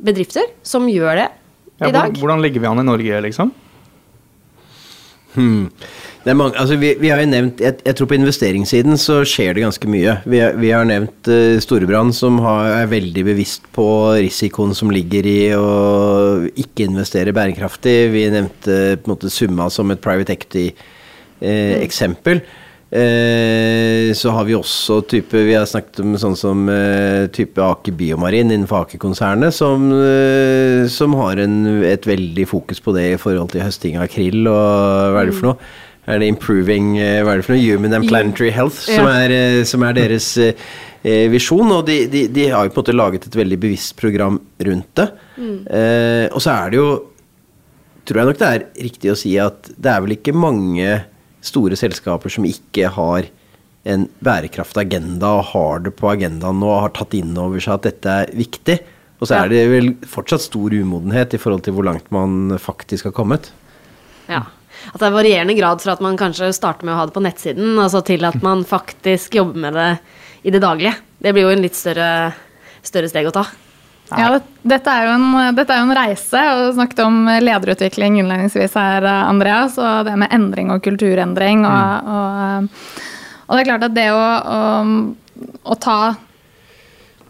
[0.01, 2.15] bedrifter som gjør det ja, i dag?
[2.23, 3.51] Hvordan ligger vi an i Norge, liksom?
[5.35, 5.71] Hmm.
[6.27, 9.63] Mange, altså vi, vi, har jo nevnt jeg, jeg, tror på investeringssiden så skjer det
[9.65, 10.13] ganske mye.
[10.29, 13.87] Vi, vi har nevnt uh, Storebrand, som har, er veldig bevisst på
[14.19, 15.69] risikoen som ligger i å
[16.51, 17.97] ikke investere bærekraftig.
[18.13, 22.37] Vi nevnte på en måte Summa som et private equity-eksempel.
[22.45, 22.60] Uh,
[22.91, 24.15] mm.
[24.19, 26.65] så har vi også type Vi har snakket om sånn som
[27.33, 29.91] type Aker Biomarin innenfor Aker-konsernet, som,
[30.91, 35.15] som, har en, et veldig fokus på det i forhold til høsting av krill og
[35.15, 35.71] hva er det for noe
[36.11, 37.65] er det 'Improving eh, hva er det for noe?
[37.65, 39.19] Human and Planetary Health', som, ja.
[39.27, 41.71] er, eh, som er, deres eh, visjon.
[41.77, 44.91] Og de, de, de, har jo på en måte laget et veldig bevisst program rundt
[45.01, 45.09] det.
[45.37, 45.57] Mm.
[45.67, 46.91] Eh, og så er det jo
[48.09, 50.87] Tror jeg nok det er riktig å si at det er vel ikke mange
[51.45, 53.29] store selskaper som ikke har
[53.89, 57.79] en bærekraftig agenda og har det på agendaen nå og har tatt inn over seg
[57.79, 58.77] at dette er viktig.
[59.21, 63.09] Og så er det vel fortsatt stor umodenhet i forhold til hvor langt man faktisk
[63.11, 63.53] har kommet.
[64.29, 64.47] Ja
[64.89, 67.23] at det er varierende grad fra at man kanskje starter med å ha det på
[67.25, 69.91] nettsiden, altså til at man faktisk jobber med det
[70.49, 70.95] i det daglige.
[71.21, 72.31] Det blir jo en litt større,
[72.87, 73.45] større steg å ta.
[74.19, 76.41] Ja, det, dette, er en, dette, er jo en, reise.
[76.55, 79.79] og Du snakket om lederutvikling innledningsvis her, Andreas.
[79.81, 81.63] Og det med endring og kulturendring.
[81.69, 82.11] Og, mm.
[82.17, 82.91] og,
[83.47, 84.19] og det er klart at det å,
[84.57, 84.61] å,
[85.63, 86.01] å ta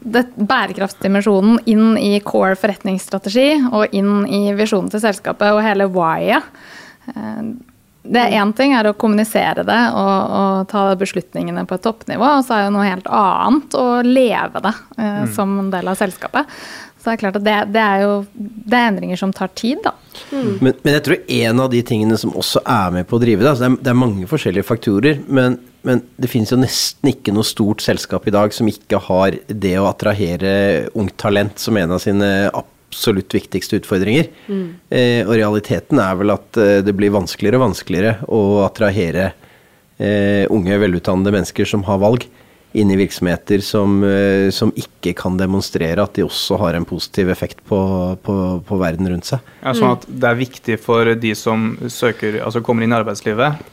[0.01, 6.47] bærekraftsdimensjonen inn i core forretningsstrategi og inn i visjonen til selskapet og hele why-et
[7.09, 7.43] Eh,
[8.02, 12.36] det er Én ting er å kommunisere det og, og, ta beslutningene på et toppnivå,
[12.38, 15.34] og så er det noe helt annet å leve det eh, mm.
[15.36, 16.48] som en del av selskapet.
[17.00, 19.80] Så det er klart at det, det, er jo det er endringer som tar tid,
[19.84, 19.94] da.
[20.32, 20.58] Mm.
[20.60, 23.44] Men, men, jeg tror en av de tingene som også er med på å drive
[23.44, 27.08] det, altså det, er, det er mange forskjellige faktorer, men men det finnes jo nesten
[27.08, 31.78] ikke noe stort selskap i dag som ikke har det å attrahere ungt talent som
[31.80, 32.28] en av sine
[32.90, 34.29] absolutt viktigste utfordringer.
[34.50, 34.66] Mm.
[34.90, 39.31] Eh, og realiteten er vel at eh, det blir vanskeligere og vanskeligere å attrahere
[40.00, 42.26] eh, unge, velutdannede mennesker som har valg,
[42.72, 47.31] inn i virksomheter som, eh, som, ikke kan demonstrere at de også har en positiv
[47.33, 47.81] effekt på,
[48.22, 49.42] på, på verden rundt seg.
[49.62, 53.64] Ja, sånn at Det er viktig for de som søker, altså kommer inn i arbeidslivet.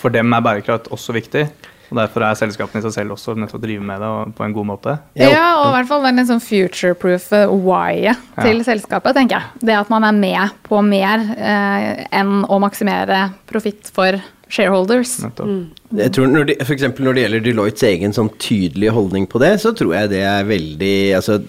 [0.00, 1.44] For dem er bærekraft også viktig.
[1.88, 4.44] Og Derfor er selskapene i seg selv også nødt til å drive med det på
[4.44, 4.96] en god måte.
[5.16, 8.66] Ja, og i hvert fall den liksom future-proof why-et til ja.
[8.66, 9.62] selskapet, tenker jeg.
[9.70, 14.20] Det at man er med på mer eh, enn å maksimere profitt for
[14.52, 15.18] shareholders.
[15.38, 15.70] Mm.
[16.00, 19.54] Jeg tror når de, for når det gjelder Deloittes egen sånn tydelige holdning på det,
[19.62, 21.40] så tror jeg det er veldig altså,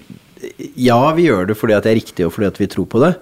[0.80, 3.04] Ja, vi gjør det fordi at det er riktig og fordi at vi tror på
[3.04, 3.13] det.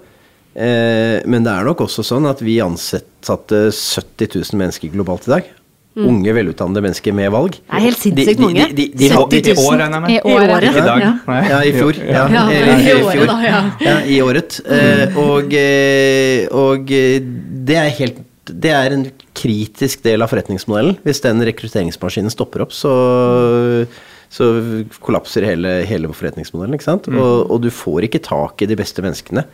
[0.58, 5.34] Eh, men det er nok også sånn at vi ansatte 70 000 mennesker globalt i
[5.36, 5.54] dag.
[5.98, 6.06] Mm.
[6.12, 7.56] Unge, velutdannede mennesker med valg.
[7.58, 8.66] Det er helt sinnssykt mange.
[8.70, 9.54] De, de, de, 70 000.
[9.58, 10.12] I år, regner jeg med.
[10.14, 10.66] I året.
[10.68, 11.00] Ikke i dag.
[11.02, 11.38] Ja.
[11.48, 11.98] ja, i fjor.
[11.98, 12.44] Ja, ja.
[12.52, 13.24] I, fjor.
[13.26, 13.38] Da,
[13.82, 13.96] ja.
[14.06, 14.60] i året.
[14.62, 17.18] Uh, og, eh, og eh,
[17.68, 19.02] det er helt det er en
[19.36, 20.94] kritisk del av forretningsmodellen.
[21.04, 22.92] Hvis den rekrutteringsmaskinen stopper opp, så,
[24.32, 24.46] så
[25.04, 26.78] kollapser hele, hele, forretningsmodellen.
[26.78, 27.10] ikke sant?
[27.10, 27.18] Mm.
[27.20, 29.44] Og, og, du får ikke tak i de beste menneskene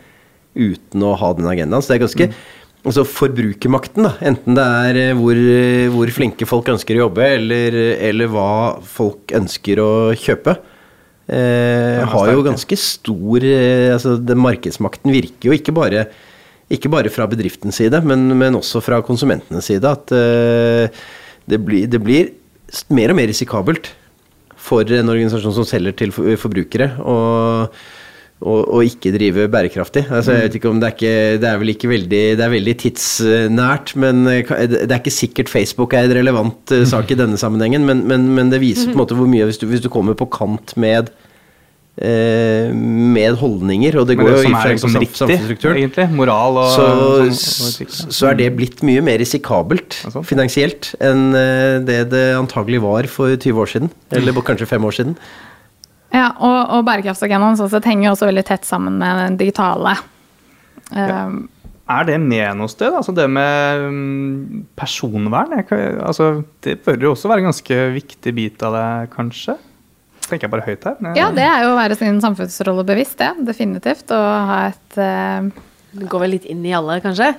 [0.55, 1.83] uten å ha den agendaen.
[1.83, 2.37] Så det er ganske mm
[2.85, 4.13] altså forbrukermakten, da.
[4.29, 7.77] Enten det er eh, hvor, eh, hvor, flinke folk ønsker å jobbe, eller,
[8.09, 8.47] eller hva
[8.85, 10.55] folk ønsker å kjøpe.
[11.25, 16.03] Eh, har jo ganske stor eh, altså den Markedsmakten virker jo ikke bare,
[16.69, 19.89] ikke bare fra bedriftens side, men, men, også fra konsumentenes side.
[19.89, 21.03] At eh,
[21.49, 22.33] det, blir, det, blir,
[22.93, 23.89] mer og mer risikabelt
[24.65, 26.93] for en organisasjon som selger til forbrukere.
[27.01, 27.73] og
[28.43, 30.05] og, ikke drive bærekraftig.
[30.11, 32.51] Altså, jeg vet ikke om det er, ikke, det er vel ikke veldig Det er
[32.51, 37.19] veldig tidsnært, men eh, det er ikke sikkert Facebook er en relevant eh, sak i
[37.19, 39.83] denne sammenhengen, men, men, men det viser på en måte hvor mye Hvis du, hvis
[39.83, 41.13] du kommer på kant med
[41.95, 46.69] eh, med holdninger, og det går det jo i fra liksom samfunnsstrukturen, egentlig, moral og,
[46.75, 51.31] så, og, og så er det blitt mye mer risikabelt finansielt enn
[51.87, 55.19] det det antagelig var for 20 år siden, eller kanskje 5 år siden.
[56.13, 59.95] Ja, og, og bærekraftsagendaen sånn sett henger også veldig tett sammen med den digitale.
[60.93, 61.25] Ja.
[61.25, 61.45] Um,
[61.85, 62.93] er det med noe sted?
[62.97, 65.53] Altså det med mm, personvern?
[65.69, 66.31] Kan, altså,
[66.65, 69.57] det bør jo også være en ganske viktig bit av det, kanskje?
[70.25, 70.95] Tenker jeg bare høyt her.
[71.13, 73.29] Ja, det er jo å være sin samfunnsrolle bevisst, det.
[73.45, 74.09] Definitivt.
[74.15, 75.51] Og ha et uh...
[75.95, 77.29] Det går vel litt inn i alle, kanskje?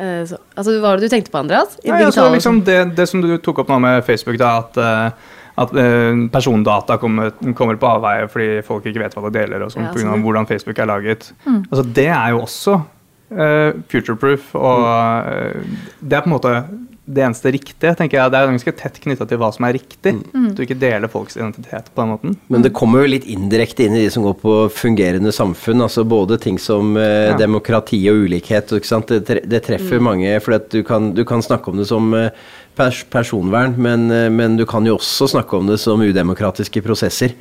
[0.00, 1.78] Uh, så, altså, Hva var det du tenkte på, Andreas?
[1.84, 4.82] I ja, altså, liksom det, det, som du tok opp nå med Facebook, da, at
[4.82, 9.64] uh, at eh, persondata kommer, kommer, på avveie fordi folk ikke vet hva de deler,
[9.64, 10.16] og sånn, ja, pga.
[10.24, 11.32] hvordan Facebook er laget.
[11.44, 11.60] Mm.
[11.68, 16.56] Altså, det er jo også uh, future-proof, og uh, det er på en måte
[17.04, 17.94] det eneste riktige.
[17.98, 18.30] tenker jeg.
[18.30, 20.12] Det er ganske tett knytta til hva som er riktig.
[20.30, 20.46] Mm.
[20.50, 22.36] At du ikke deler folks identitet på den måten.
[22.52, 25.82] Men det kommer jo litt indirekte inn i de som går på fungerende samfunn.
[25.82, 27.36] altså Både ting som eh, ja.
[27.40, 28.70] demokrati og ulikhet.
[28.70, 30.06] Det, det, treffer mm.
[30.06, 30.36] mange.
[30.44, 32.30] For du kan, du, kan, snakke om det som eh,
[32.76, 37.36] pers personvern, men, eh, men, du kan jo også snakke om det som udemokratiske prosesser.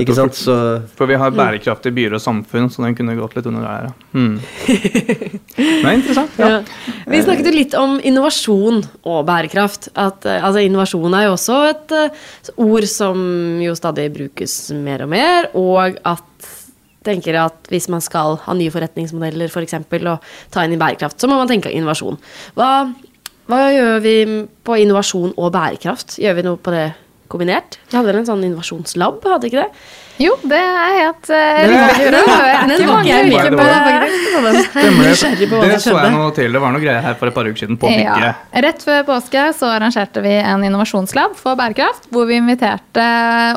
[0.00, 0.36] Ikke sant?
[0.38, 0.54] Så,
[0.96, 3.90] for vi har bærekraftige byer og samfunn, så den kunne gått litt under der.
[3.90, 3.92] Ja.
[4.16, 4.38] Mm.
[5.58, 6.38] Det er interessant.
[6.40, 6.48] Ja.
[6.54, 6.94] ja.
[7.12, 9.90] Vi snakket jo litt om innovasjon og bærekraft.
[9.92, 13.20] At, eh, altså, innovasjon er jo også et uh, ord som
[13.60, 16.28] jo stadig brukes mer og mer, og at
[17.02, 21.18] tenker at hvis man skal ha nye forretningsmodeller for eksempel, og ta inn i bærekraft,
[21.20, 22.20] så må man tenke innovasjon.
[22.56, 22.70] Hva
[23.50, 24.16] hva gjør vi
[24.62, 26.18] på innovasjon og bærekraft?
[26.22, 26.86] Gjør vi noe på det
[27.32, 27.78] kombinert?
[27.88, 29.84] Vi hadde en sånn innovasjonslab, hadde ikke det?
[30.20, 32.10] Jo, det er helt riktig.
[34.68, 35.78] Stemmer det.
[35.80, 36.52] så jeg noe til.
[36.52, 38.26] Det var noe greier her for et par uker siden på bygget.
[38.26, 38.32] Ja.
[38.66, 43.06] Rett før påske så arrangerte vi en innovasjonslab for bærekraft, hvor vi inviterte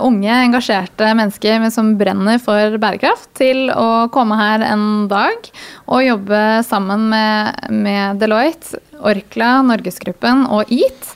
[0.05, 5.51] unge, engasjerte mennesker som brenner for bærekraft, til å komme her en dag
[5.85, 11.15] og jobbe sammen med, med Deloitte, Orkla, Norgesgruppen og EAT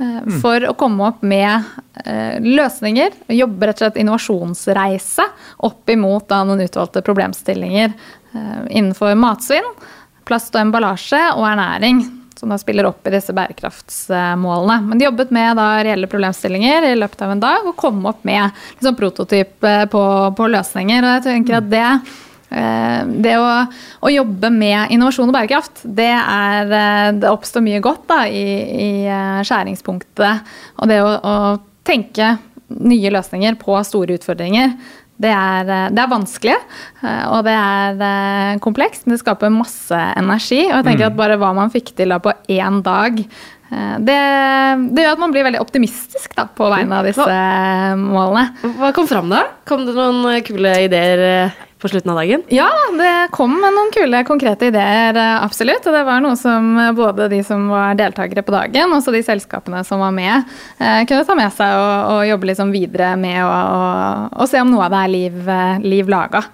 [0.00, 1.66] Eh, for å komme opp med
[2.04, 3.18] eh, løsninger.
[3.36, 5.26] Jobbe rett og slett innovasjonsreise
[5.68, 9.68] opp imot da, noen utvalgte problemstillinger eh, innenfor matsvinn,
[10.28, 12.02] plast og emballasje og ernæring.
[12.40, 14.78] Som da spiller opp i disse bærekraftsmålene.
[14.86, 18.24] Men de jobbet med da, reelle problemstillinger i løpet av en dag og kom opp
[18.24, 18.46] med
[18.78, 20.04] liksom, prototyp på,
[20.38, 21.04] på løsninger.
[21.04, 23.48] Og jeg tenker at det Eh, det å,
[24.02, 28.46] å, jobbe med innovasjon og bærekraft, det, er, eh, det oppstår mye godt da, i,
[28.66, 30.48] i, eh, skjæringspunktet.
[30.82, 31.34] Og det å, å,
[31.86, 32.34] tenke
[32.70, 34.74] nye løsninger på store utfordringer,
[35.20, 36.54] Det er, det er vanskelig,
[37.28, 40.62] og det er komplekst, men det skaper masse energi.
[40.70, 41.10] Og jeg tenker mm.
[41.10, 45.34] at bare hva man fikk til da på én dag det, det, gjør at man
[45.34, 47.40] blir veldig optimistisk da, på vegne av disse
[48.00, 48.72] målene.
[48.80, 49.42] Hva kom fram da?
[49.68, 52.44] Kom det noen kule ideer på slutten av dagen?
[52.52, 55.86] Ja, det kom noen kule, konkrete ideer, eh, absolutt.
[55.86, 59.82] Og det var noe som både de som var deltakere på dagen, og de selskapene
[59.88, 60.44] som var med,
[60.78, 64.86] eh, kunne ta med seg og, og jobbe liksom videre med å se om noe
[64.86, 66.44] av det er liv, eh, liv laga.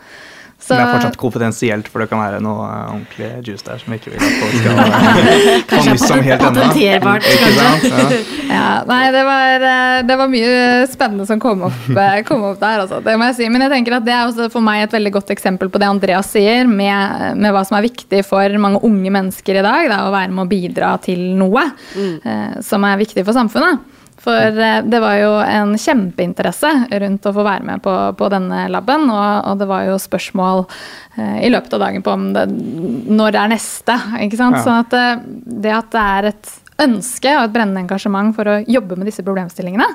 [0.66, 3.92] Så, det er fortsatt kompetensielt, for det kan være noe eh, ordentlig juice der som
[3.92, 6.64] vi ikke vil at folk skal eh, få nyss om helt ennå.
[6.64, 8.18] Patenterbart, kanskje.
[8.48, 8.56] Ja.
[8.56, 8.64] ja.
[8.88, 10.56] nei, det var, eh, det var, mye
[10.90, 11.86] spennende som kom opp,
[12.26, 12.98] kom opp der, altså.
[13.04, 13.50] Det må jeg si.
[13.54, 15.92] Men jeg tenker at det er også for meg et veldig godt eksempel på det
[15.92, 19.86] Andreas sier, med, med hva som er viktig for mange unge mennesker i dag.
[19.92, 21.62] Da, å være med å bidra til noe
[21.94, 22.58] mm.
[22.66, 23.95] som er viktig for samfunnet.
[24.26, 28.64] For eh, det var jo en kjempeinteresse rundt å få være med på, på denne
[28.72, 29.06] laben.
[29.12, 33.36] Og, og, det var jo spørsmål eh, i løpet av dagen på om det, når
[33.36, 33.98] det er neste.
[34.26, 34.58] ikke sant?
[34.58, 34.64] Ja.
[34.66, 35.26] Sånn at det, eh,
[35.66, 36.54] det at det er et
[36.86, 39.86] ønske og et brennende engasjement for å jobbe med disse problemstillingene,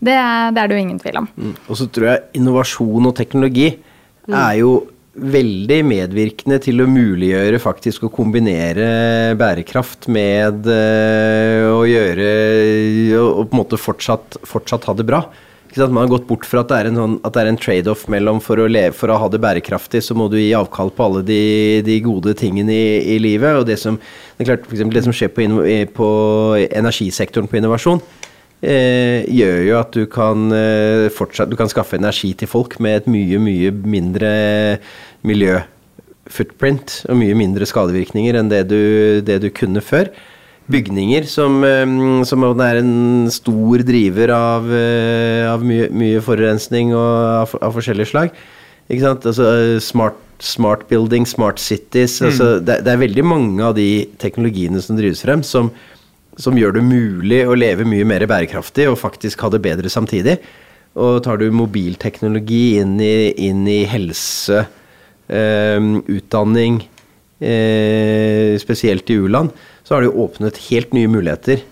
[0.00, 0.14] det,
[0.54, 1.32] det er det jo ingen tvil om.
[1.34, 1.56] Mm.
[1.66, 4.36] Og så tror jeg innovasjon og teknologi mm.
[4.36, 4.74] er jo
[5.14, 12.26] veldig medvirkende til å muliggjøre faktisk å kombinere bærekraft med uh, å gjøre
[13.18, 15.24] Og på en måte fortsatt, fortsatt ha det bra.
[15.78, 18.66] Man har gått bort fra at det er en, sånn, en trade-off mellom for å,
[18.66, 21.42] leve, for å, ha det bærekraftig, så må du gi avkall på alle de,
[21.86, 23.60] de gode tingene i, i, livet.
[23.60, 23.98] Og det som,
[24.38, 25.46] det, klart, det som skjer på,
[25.94, 26.08] på
[26.66, 28.02] energisektoren på innovasjon,
[28.62, 33.02] eh, gjør jo at du kan, eh, fortsatt, du kan skaffe energi til folk med
[33.02, 34.32] et mye, mye mindre
[35.26, 40.12] miljøfootprint og mye mindre skadevirkninger enn det du, det du kunne før.
[40.70, 47.12] Bygninger som, eh, som, er en stor driver av, eh, av mye, mye, forurensning og
[47.44, 48.34] av, av forskjellige slag.
[48.90, 49.26] Ikke sant?
[49.26, 52.20] Altså, smart, smart building, smart cities.
[52.20, 52.26] Mm.
[52.28, 55.70] Altså, det, det, er veldig mange av de teknologiene som drives frem, som,
[56.40, 60.38] som gjør det mulig å leve mye mer bærekraftig og faktisk ha det bedre samtidig.
[61.00, 64.64] Og tar du mobilteknologi inn i, inn i helse,
[65.30, 66.80] eh, utdanning,
[67.38, 69.52] eh, spesielt i u-land,
[69.84, 71.62] så har det åpnet helt nye muligheter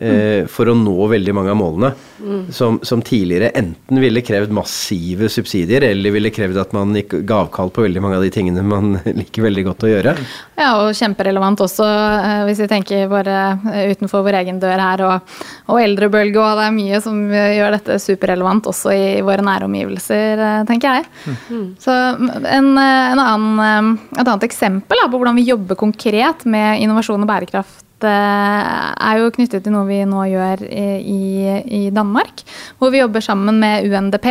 [0.00, 1.92] eh, for å nå veldig mange av målene.
[2.20, 2.40] Mm.
[2.52, 7.72] Som, som, tidligere enten ville krevd massive subsidier, eller ville krevd at man ga avkall
[7.72, 10.14] på veldig mange av de tingene man liker veldig godt å gjøre.
[10.60, 13.38] Ja, og kjemperelevant også, eh, hvis vi tenker bare
[13.72, 15.36] eh, utenfor vår egen dør her, og,
[15.72, 20.44] og eldrebølge, og det er mye som gjør dette superrelevant også i våre nære omgivelser,
[20.46, 21.36] eh, tenker jeg.
[21.50, 21.68] Mm.
[21.80, 27.24] Så en, en annen, et annet eksempel da, på hvordan vi jobber konkret med innovasjon
[27.24, 31.20] og bærekraft er jo knyttet til noe vi nå gjør i,
[31.64, 32.44] i Danmark.
[32.78, 34.28] Hvor vi jobber sammen med UNDP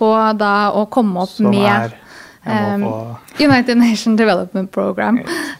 [0.00, 1.98] på da å komme opp Som med
[2.40, 5.18] Um, United Nation Development Program.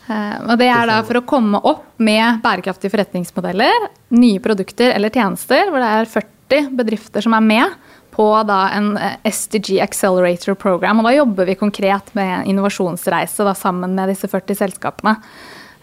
[0.09, 5.13] Uh, og Det er da for å komme opp med bærekraftige forretningsmodeller, nye produkter eller
[5.13, 7.77] tjenester, hvor det er 40 bedrifter som er med
[8.11, 10.99] på da en eh, SDG Accelerator Program.
[10.99, 15.15] Og da jobber vi konkret med innovasjonsreise da, sammen med disse 40 selskapene.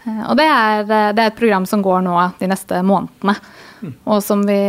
[0.07, 3.37] Eh, og det er, det er, et program som går nå de neste månedene.
[3.81, 3.93] Mm.
[4.09, 4.61] Og som vi,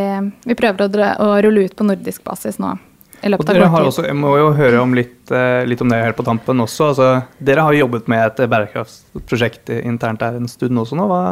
[0.44, 2.74] vi prøver å, dra, å, rulle ut på nordisk basis nå.
[3.18, 5.90] I løpet og dere har også, Jeg må jo høre om litt, eh, litt om
[5.90, 6.92] det helt på tampen også.
[6.92, 7.08] Altså,
[7.42, 11.08] dere har jobbet med et bærekraftsprosjekt internt der en stund også nå.
[11.10, 11.22] Hva,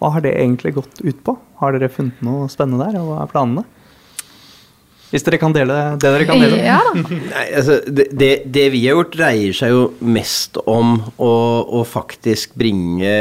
[0.00, 1.36] hva har det egentlig gått ut på?
[1.60, 3.66] Har dere funnet noe spennende der, og hva er planene?
[5.14, 6.56] Hvis dere kan dele det dere kan dele.
[6.58, 6.80] Ja.
[6.90, 11.34] Nei, altså, det, det, det, vi har gjort, dreier seg jo mest om å,
[11.70, 13.12] å, faktisk bringe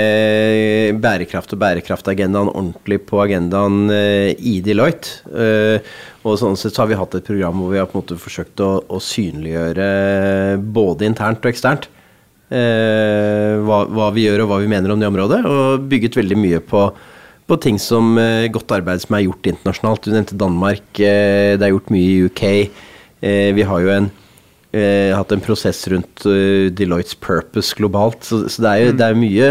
[1.04, 5.22] bærekraft og bærekraftagendaen ordentlig på agendaen uh, i Deloitte.
[5.30, 5.78] Uh,
[6.26, 8.18] og sånn sett så har vi hatt et program hvor vi har på en måte
[8.18, 9.88] forsøkt å, å synliggjøre
[10.74, 11.92] både internt og eksternt
[12.50, 16.42] uh, hva, hva, vi gjør og hva vi mener om det området, og bygget veldig
[16.42, 16.88] mye på
[17.50, 20.04] på ting som uh, godt arbeid som er gjort internasjonalt.
[20.06, 20.84] Du nevnte Danmark.
[20.98, 22.44] Uh, det er gjort mye i UK.
[23.24, 24.10] Eh, vi har jo en,
[24.74, 26.26] hatt en prosess rundt
[26.76, 28.26] Deloittes purpose globalt.
[28.28, 28.98] Så, så det, er jo, mm.
[29.00, 29.50] det, er mye,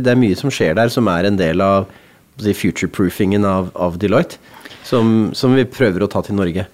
[0.00, 1.90] det, er mye, som skjer der, som er en del av
[2.40, 4.38] si, future-proofingen av, av, Deloitte.
[4.86, 6.64] Som, som vi prøver å ta til Norge.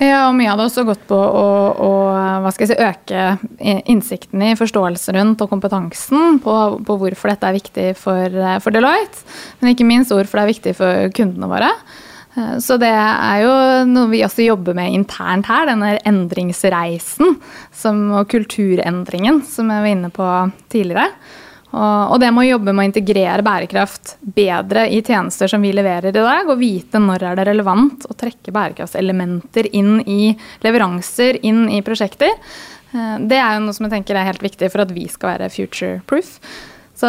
[0.00, 1.48] Ja, og mye av det har også gått på å,
[1.84, 3.26] å si, øke
[3.60, 6.54] innsikten i forståelse rundt og kompetansen på,
[6.86, 9.26] på hvorfor dette er viktig for, for, Deloitte.
[9.60, 11.70] Men ikke minst hvorfor det er viktig for kundene våre.
[12.34, 13.52] Eh, så det er jo
[13.92, 17.36] noe vi også jobber med internt her, denne endringsreisen
[17.70, 20.28] som, og kulturendringen som jeg var inne på
[20.72, 21.10] tidligere.
[21.72, 26.10] Og, det med å jobbe med å integrere bærekraft bedre i tjenester som vi leverer
[26.10, 31.64] i dag, og vite når er det relevant å trekke bærekraftselementer inn i leveranser, inn
[31.72, 32.34] i prosjekter,
[32.92, 35.32] eh, det er jo noe som jeg tenker er helt viktig for at vi skal
[35.32, 36.36] være future proof.
[36.92, 37.08] Så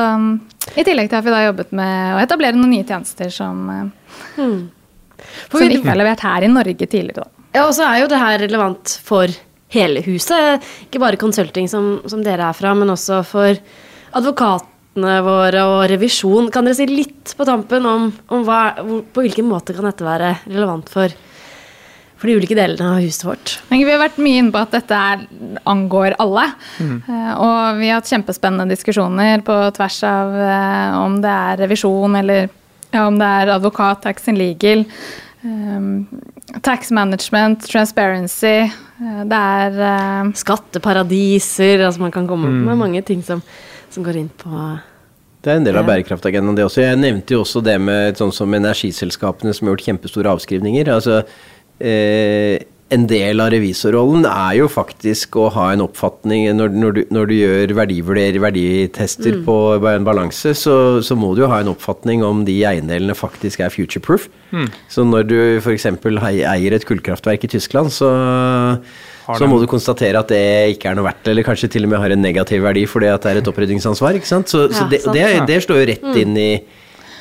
[0.79, 3.65] I tillegg til at vi da har jobbet med å etablere noen nye tjenester som,
[4.39, 4.59] mm.
[5.51, 7.27] som ikke er levert her i Norge tidligere.
[7.27, 7.47] Da.
[7.53, 9.29] Ja, og så er jo det her relevant for
[9.73, 10.63] hele huset.
[10.87, 13.59] Ikke bare consulting som, som dere er fra, men også for
[14.17, 16.49] advokatene våre og revisjon.
[16.53, 20.35] Kan dere si litt på tampen om, om hva, på hvilken måte kan dette være
[20.45, 21.13] relevant for,
[22.19, 23.55] for de ulike delene av huset vårt?
[23.71, 25.25] Vi har vært mye inne på at dette er,
[25.69, 26.45] angår alle.
[26.77, 26.95] Mm.
[27.07, 32.21] Uh, og vi har hatt kjempespennende diskusjoner på tvers av uh, om det er revisjon
[32.21, 32.47] eller
[32.93, 34.85] ja, om det er advokat, tax and legal.
[35.43, 36.05] Um,
[36.61, 38.69] tax management, transparency.
[39.01, 41.81] Uh, det er Skatteparadiser.
[41.81, 42.65] Altså man kan komme mm.
[42.69, 43.41] med mange ting som
[43.93, 44.51] som går inn på
[45.43, 46.85] det er en del av bærekraftagendaen, det også.
[46.85, 50.87] Jeg nevnte jo også det med sånn som energiselskapene som har gjort kjempestore avskrivninger.
[50.93, 51.17] Altså,
[51.83, 52.63] eh,
[52.93, 57.29] en del av revisorrollen er jo faktisk å ha en oppfatning Når, når, du, når
[57.29, 59.45] du, gjør verdivurderer, verditester mm.
[59.47, 59.57] på
[59.91, 63.73] en balanse, så, så, må du jo ha en oppfatning om de eiendelene faktisk er
[63.73, 64.29] future-proof.
[64.51, 64.69] Mm.
[64.87, 65.89] Så når du f.eks.
[65.89, 68.13] eier et kullkraftverk i Tyskland, så
[69.23, 72.01] så må du konstatere at det ikke er noe verdt, eller kanskje til og med
[72.03, 74.19] har en negativ verdi fordi at det er et opprydningsansvar.
[74.19, 74.51] ikke sant?
[74.51, 76.17] Så, ja, så det, det, det, står jo rett mm.
[76.19, 76.49] inn i,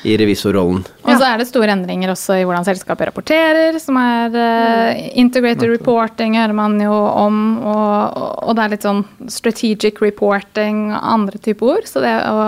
[0.03, 0.81] i revisorrollen.
[1.05, 5.71] Og så er det store endringer også i hvordan selskapet rapporterer, som er uh, integrated
[5.71, 11.39] reporting hører man jo om, og, og, det er litt sånn strategic reporting og andre
[11.39, 11.87] typer ord.
[11.87, 12.41] Så det å,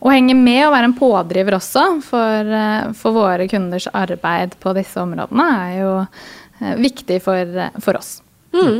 [0.00, 4.72] å, henge med og være en pådriver også for, uh, for våre kunders arbeid på
[4.80, 8.16] disse områdene er jo uh, viktig for, for oss.
[8.54, 8.78] Mm.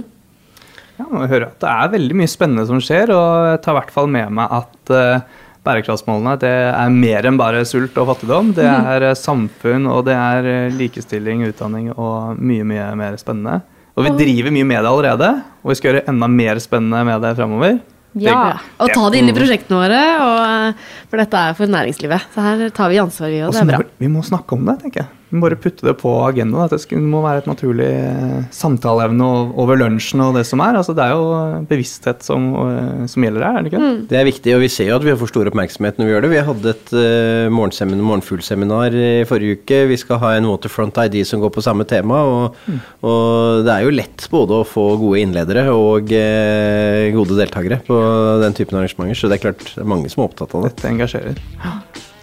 [0.98, 3.78] Ja, man hører at Det er veldig mye spennende som skjer, og jeg tar i
[3.78, 8.54] hvert fall med meg at uh, bærekraftsmålene det er mer enn bare sult og fattigdom.
[8.56, 8.88] Det mm.
[8.94, 9.18] er mm.
[9.20, 13.60] samfunn, og det er uh, likestilling, utdanning og mye, mye mer spennende.
[13.98, 15.28] Og vi driver mye med det allerede,
[15.62, 17.78] og vi skal gjøre enda mer spennende med det framover.
[18.18, 18.42] Ja,
[18.80, 22.30] og ta det inn i prosjektene våre, og, for dette er for næringslivet.
[22.34, 23.82] Så her tar vi ansvar, vi, og det er bra.
[24.00, 25.17] Vi må snakke om det, tenker jeg.
[25.28, 26.64] Vi bare putte det på agendaen.
[26.64, 29.26] At det må være et naturlig eh, samtaleevne
[29.60, 30.78] over lunsjen og det som er.
[30.80, 33.82] Altså, det er jo bevissthet som, eh, som gjelder her, er det ikke?
[33.82, 33.98] Mm.
[34.08, 36.24] Det er viktig, og vi ser jo at vi får stor oppmerksomhet når vi gjør
[36.24, 36.32] det.
[36.32, 39.82] Vi hadde et uh, morgenfuglseminar i forrige uke.
[39.92, 42.22] Vi skal ha en Waterfront ID som går på samme tema.
[42.24, 42.80] Og, mm.
[43.08, 48.00] og det er jo lett både å få gode innledere og uh, gode deltakere på
[48.44, 49.18] den typen arrangementer.
[49.18, 50.76] Så det er klart det er mange som er opptatt av det.
[50.78, 51.42] Dette engasjerer.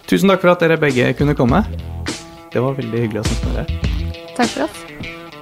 [0.10, 1.66] Tusen takk for at dere begge kunne komme.
[2.56, 4.28] Det var veldig hyggelig å snakke med dere.
[4.38, 4.84] Takk for oss.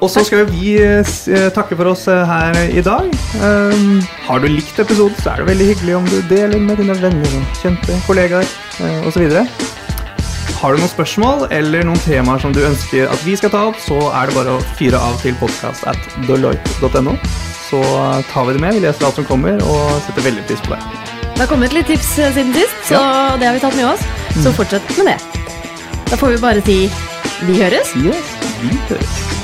[0.03, 3.05] Og så skal vi eh, takke for oss eh, her i dag.
[3.37, 6.95] Um, har du likt episoden, så er det veldig hyggelig om du deler med dine
[6.97, 8.49] venner kjente kollegaer
[8.81, 9.29] uh, osv.
[10.57, 13.77] Har du noen spørsmål eller noen temaer som du ønsker at vi skal ta opp,
[13.83, 17.13] så er det bare å fyre av til podcast at deloitte.no.
[17.67, 17.83] Så
[18.31, 18.79] tar vi det med.
[18.79, 20.81] Vi leser alt som kommer, og setter veldig pris på det.
[21.33, 23.07] Det har kommet litt tips siden sist, så ja.
[23.37, 24.03] det har vi tatt med oss.
[24.39, 24.59] Så mm.
[24.59, 25.42] fortsett med det.
[26.09, 26.77] Da får vi bare si
[27.47, 27.93] vi høres.
[28.05, 29.42] Yes, vi høres.